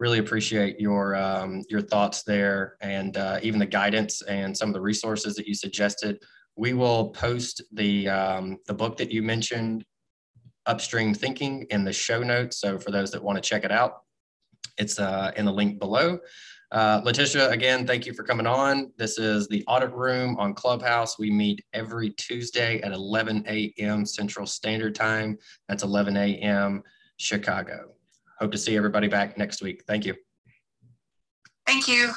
really 0.00 0.18
appreciate 0.18 0.80
your 0.80 1.14
um, 1.14 1.62
your 1.68 1.80
thoughts 1.80 2.24
there 2.24 2.76
and 2.80 3.16
uh, 3.16 3.38
even 3.42 3.60
the 3.60 3.66
guidance 3.66 4.22
and 4.22 4.56
some 4.56 4.68
of 4.68 4.74
the 4.74 4.80
resources 4.80 5.36
that 5.36 5.46
you 5.46 5.54
suggested 5.54 6.18
we 6.56 6.72
will 6.72 7.10
post 7.10 7.62
the 7.72 8.08
um, 8.08 8.58
the 8.66 8.74
book 8.74 8.96
that 8.98 9.10
you 9.10 9.22
mentioned, 9.22 9.84
Upstream 10.66 11.14
Thinking, 11.14 11.66
in 11.70 11.84
the 11.84 11.92
show 11.92 12.22
notes. 12.22 12.58
So 12.58 12.78
for 12.78 12.90
those 12.90 13.10
that 13.12 13.22
want 13.22 13.36
to 13.36 13.48
check 13.48 13.64
it 13.64 13.72
out, 13.72 14.02
it's 14.78 14.98
uh, 14.98 15.32
in 15.36 15.44
the 15.44 15.52
link 15.52 15.78
below. 15.78 16.18
Uh, 16.70 17.02
Leticia, 17.02 17.50
again, 17.50 17.86
thank 17.86 18.06
you 18.06 18.14
for 18.14 18.22
coming 18.22 18.46
on. 18.46 18.90
This 18.96 19.18
is 19.18 19.46
the 19.48 19.62
Audit 19.66 19.92
Room 19.92 20.36
on 20.38 20.54
Clubhouse. 20.54 21.18
We 21.18 21.30
meet 21.30 21.62
every 21.74 22.10
Tuesday 22.10 22.80
at 22.80 22.92
11 22.92 23.44
a.m. 23.46 24.06
Central 24.06 24.46
Standard 24.46 24.94
Time. 24.94 25.36
That's 25.68 25.82
11 25.82 26.16
a.m. 26.16 26.82
Chicago. 27.18 27.92
Hope 28.38 28.52
to 28.52 28.58
see 28.58 28.74
everybody 28.74 29.06
back 29.06 29.36
next 29.36 29.62
week. 29.62 29.84
Thank 29.86 30.06
you. 30.06 30.14
Thank 31.66 31.88
you. 31.88 32.12